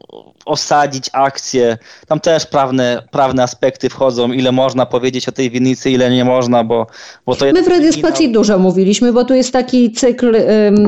osadzić 0.47 1.11
akcję. 1.13 1.79
Tam 2.07 2.21
też 2.21 2.47
prawne, 2.47 3.03
prawne 3.11 3.43
aspekty 3.43 3.89
wchodzą, 3.89 4.33
ile 4.33 4.53
można 4.53 4.87
powiedzieć 4.87 5.29
o 5.29 5.33
tej 5.33 5.51
winnicy, 5.51 5.91
ile 5.91 6.11
nie 6.11 6.25
można, 6.25 6.65
bo, 6.65 6.87
bo 7.27 7.37
to 7.37 7.47
jest... 7.47 7.59
My 7.59 7.65
w 7.65 7.69
Radiospacji 7.69 8.33
dużo 8.33 8.59
mówiliśmy, 8.59 9.13
bo 9.13 9.25
tu 9.25 9.35
jest 9.35 9.53
taki 9.53 9.93
cykl, 9.93 10.37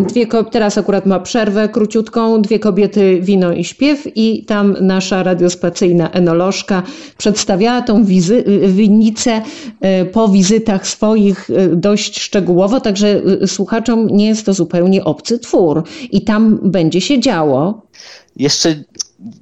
dwie, 0.08 0.26
teraz 0.50 0.78
akurat 0.78 1.06
ma 1.06 1.20
przerwę 1.20 1.68
króciutką, 1.68 2.42
dwie 2.42 2.58
kobiety, 2.58 3.20
wino 3.20 3.52
i 3.52 3.64
śpiew 3.64 4.16
i 4.16 4.44
tam 4.44 4.76
nasza 4.80 5.22
radiospacyjna 5.22 6.10
enolożka 6.10 6.82
przedstawiała 7.18 7.82
tą 7.82 8.04
wizy, 8.04 8.44
winnicę 8.66 9.42
e, 9.80 10.04
po 10.04 10.28
wizytach 10.28 10.86
swoich 10.86 11.50
e, 11.50 11.68
dość 11.68 12.20
szczegółowo, 12.20 12.80
także 12.80 13.20
e, 13.42 13.46
słuchaczom 13.46 14.06
nie 14.06 14.21
jest 14.26 14.46
to 14.46 14.54
zupełnie 14.54 15.04
obcy 15.04 15.38
twór 15.38 15.82
i 16.10 16.24
tam 16.24 16.58
będzie 16.62 17.00
się 17.00 17.20
działo. 17.20 17.82
Jeszcze 18.36 18.74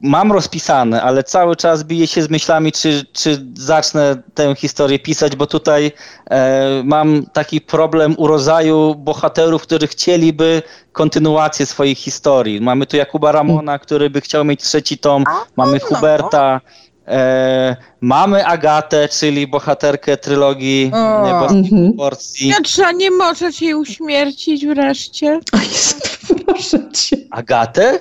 mam 0.02 0.32
rozpisane, 0.32 1.02
ale 1.02 1.24
cały 1.24 1.56
czas 1.56 1.84
biję 1.84 2.06
się 2.06 2.22
z 2.22 2.30
myślami, 2.30 2.72
czy, 2.72 3.04
czy 3.12 3.46
zacznę 3.54 4.22
tę 4.34 4.54
historię 4.54 4.98
pisać, 4.98 5.36
bo 5.36 5.46
tutaj 5.46 5.92
e, 6.30 6.82
mam 6.84 7.26
taki 7.32 7.60
problem 7.60 8.14
u 8.18 8.26
rodzaju 8.26 8.94
bohaterów, 8.94 9.62
którzy 9.62 9.86
chcieliby 9.86 10.62
kontynuację 10.92 11.66
swoich 11.66 11.98
historii. 11.98 12.60
Mamy 12.60 12.86
tu 12.86 12.96
Jakuba 12.96 13.32
Ramona, 13.32 13.78
który 13.78 14.10
by 14.10 14.20
chciał 14.20 14.44
mieć 14.44 14.62
trzeci 14.62 14.98
tom, 14.98 15.24
mamy 15.56 15.72
no, 15.72 15.78
no. 15.90 15.96
Huberta, 15.96 16.60
E, 17.10 17.76
mamy 18.00 18.46
Agatę, 18.46 19.08
czyli 19.08 19.46
bohaterkę 19.46 20.16
trylogii 20.16 20.90
Boskiej 21.40 21.94
Porcji. 21.96 22.52
Piotrze, 22.52 22.94
nie 22.94 23.10
możesz 23.10 23.62
jej 23.62 23.74
uśmiercić 23.74 24.66
wreszcie? 24.66 25.40
Proszę 26.46 26.90
cię. 26.92 27.16
Agatę? 27.30 27.98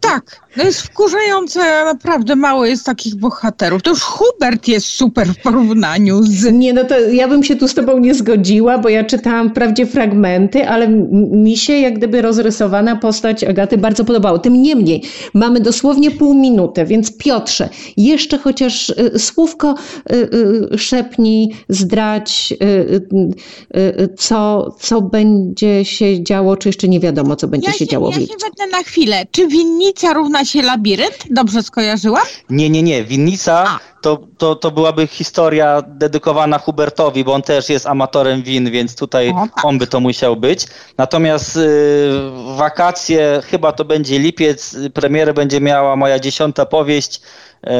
Tak, 0.00 0.40
to 0.54 0.62
jest 0.62 0.82
wkurzające, 0.82 1.84
naprawdę 1.84 2.36
mało 2.36 2.66
jest 2.66 2.86
takich 2.86 3.14
bohaterów. 3.14 3.82
To 3.82 3.90
już 3.90 4.02
Hubert 4.02 4.68
jest 4.68 4.86
super 4.86 5.28
w 5.28 5.42
porównaniu 5.42 6.22
z... 6.22 6.52
Nie, 6.52 6.72
no 6.72 6.84
to 6.84 7.00
ja 7.00 7.28
bym 7.28 7.42
się 7.42 7.56
tu 7.56 7.68
z 7.68 7.74
tobą 7.74 7.98
nie 7.98 8.14
zgodziła, 8.14 8.78
bo 8.78 8.88
ja 8.88 9.04
czytałam 9.04 9.50
wprawdzie 9.50 9.86
fragmenty, 9.86 10.68
ale 10.68 10.88
mi 10.88 11.56
się 11.56 11.72
jak 11.72 11.98
gdyby 11.98 12.22
rozrysowana 12.22 12.96
postać 12.96 13.44
Agaty 13.44 13.78
bardzo 13.78 14.04
podobała. 14.04 14.38
Tym 14.38 14.62
niemniej, 14.62 15.02
mamy 15.34 15.60
dosłownie 15.60 16.10
pół 16.10 16.34
minuty, 16.34 16.84
więc 16.84 17.16
Piotrze, 17.16 17.68
jeszcze 17.96 18.38
chociaż 18.38 18.88
y, 18.88 19.18
słówko 19.18 19.74
y, 20.12 20.14
y, 20.74 20.78
szepnij, 20.78 21.54
zdrać, 21.68 22.54
co, 24.18 24.74
co 24.80 25.02
będzie 25.02 25.84
się 25.84 26.22
działo, 26.24 26.56
czy 26.56 26.68
jeszcze 26.68 26.88
nie 26.88 27.00
wiadomo, 27.00 27.36
co 27.36 27.48
będzie 27.48 27.70
ja 27.70 27.76
się, 27.76 27.86
działo. 27.86 28.10
Ja 28.10 28.14
się 28.14 28.70
na 28.72 28.82
chwilę. 28.82 29.26
Czy 29.30 29.48
winnica 29.48 30.12
równa 30.12 30.39
się 30.44 30.62
labirynt? 30.62 31.24
Dobrze 31.30 31.62
skojarzyłam? 31.62 32.22
Nie, 32.50 32.70
nie, 32.70 32.82
nie. 32.82 33.04
Winnica 33.04 33.78
to, 34.00 34.18
to, 34.38 34.56
to 34.56 34.70
byłaby 34.70 35.06
historia 35.06 35.82
dedykowana 35.82 36.58
Hubertowi, 36.58 37.24
bo 37.24 37.34
on 37.34 37.42
też 37.42 37.68
jest 37.68 37.86
amatorem 37.86 38.42
win, 38.42 38.70
więc 38.70 38.96
tutaj 38.96 39.30
o, 39.30 39.48
tak. 39.54 39.64
on 39.64 39.78
by 39.78 39.86
to 39.86 40.00
musiał 40.00 40.36
być. 40.36 40.66
Natomiast 40.98 41.56
y, 41.56 42.10
wakacje, 42.56 43.42
chyba 43.50 43.72
to 43.72 43.84
będzie 43.84 44.18
lipiec, 44.18 44.76
premierę 44.94 45.34
będzie 45.34 45.60
miała 45.60 45.96
moja 45.96 46.18
dziesiąta 46.18 46.66
powieść, 46.66 47.20
y, 47.20 47.70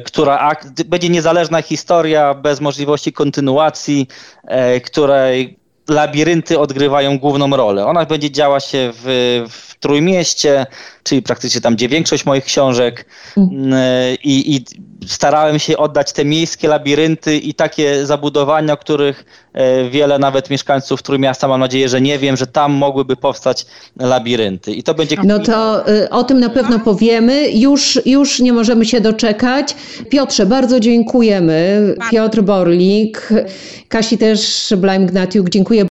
która 0.00 0.52
będzie 0.86 1.08
niezależna 1.08 1.62
historia, 1.62 2.34
bez 2.34 2.60
możliwości 2.60 3.12
kontynuacji, 3.12 4.08
y, 4.76 4.80
której 4.80 5.58
labirynty 5.88 6.58
odgrywają 6.58 7.18
główną 7.18 7.56
rolę. 7.56 7.86
Ona 7.86 8.04
będzie 8.04 8.30
działa 8.30 8.60
się 8.60 8.92
w, 8.94 9.04
w 9.50 9.74
Trójmieście, 9.80 10.66
czyli 11.06 11.22
praktycznie 11.22 11.60
tam, 11.60 11.74
gdzie 11.74 11.88
większość 11.88 12.26
moich 12.26 12.44
książek 12.44 13.06
mm. 13.36 13.78
i, 14.24 14.56
i 14.56 14.64
starałem 15.06 15.58
się 15.58 15.76
oddać 15.76 16.12
te 16.12 16.24
miejskie 16.24 16.68
labirynty 16.68 17.36
i 17.36 17.54
takie 17.54 18.06
zabudowania, 18.06 18.72
o 18.72 18.76
których 18.76 19.24
e, 19.52 19.90
wiele 19.90 20.18
nawet 20.18 20.50
mieszkańców 20.50 21.02
Trójmiasta, 21.02 21.48
mam 21.48 21.60
nadzieję, 21.60 21.88
że 21.88 22.00
nie 22.00 22.18
wiem, 22.18 22.36
że 22.36 22.46
tam 22.46 22.72
mogłyby 22.72 23.16
powstać 23.16 23.66
labirynty. 23.96 24.72
I 24.72 24.82
to 24.82 24.94
będzie... 24.94 25.16
No 25.24 25.38
to 25.38 25.88
y, 25.90 26.10
o 26.10 26.24
tym 26.24 26.40
na 26.40 26.48
pewno 26.48 26.78
powiemy. 26.78 27.50
Już, 27.50 28.00
już 28.06 28.40
nie 28.40 28.52
możemy 28.52 28.84
się 28.84 29.00
doczekać. 29.00 29.76
Piotrze, 30.10 30.46
bardzo 30.46 30.80
dziękujemy. 30.80 31.94
Piotr 32.10 32.42
Borlik, 32.42 33.28
Kasi 33.88 34.18
też 34.18 34.72
Blaim 34.76 35.06
Gnatiuk, 35.06 35.48
dziękuję 35.48 35.84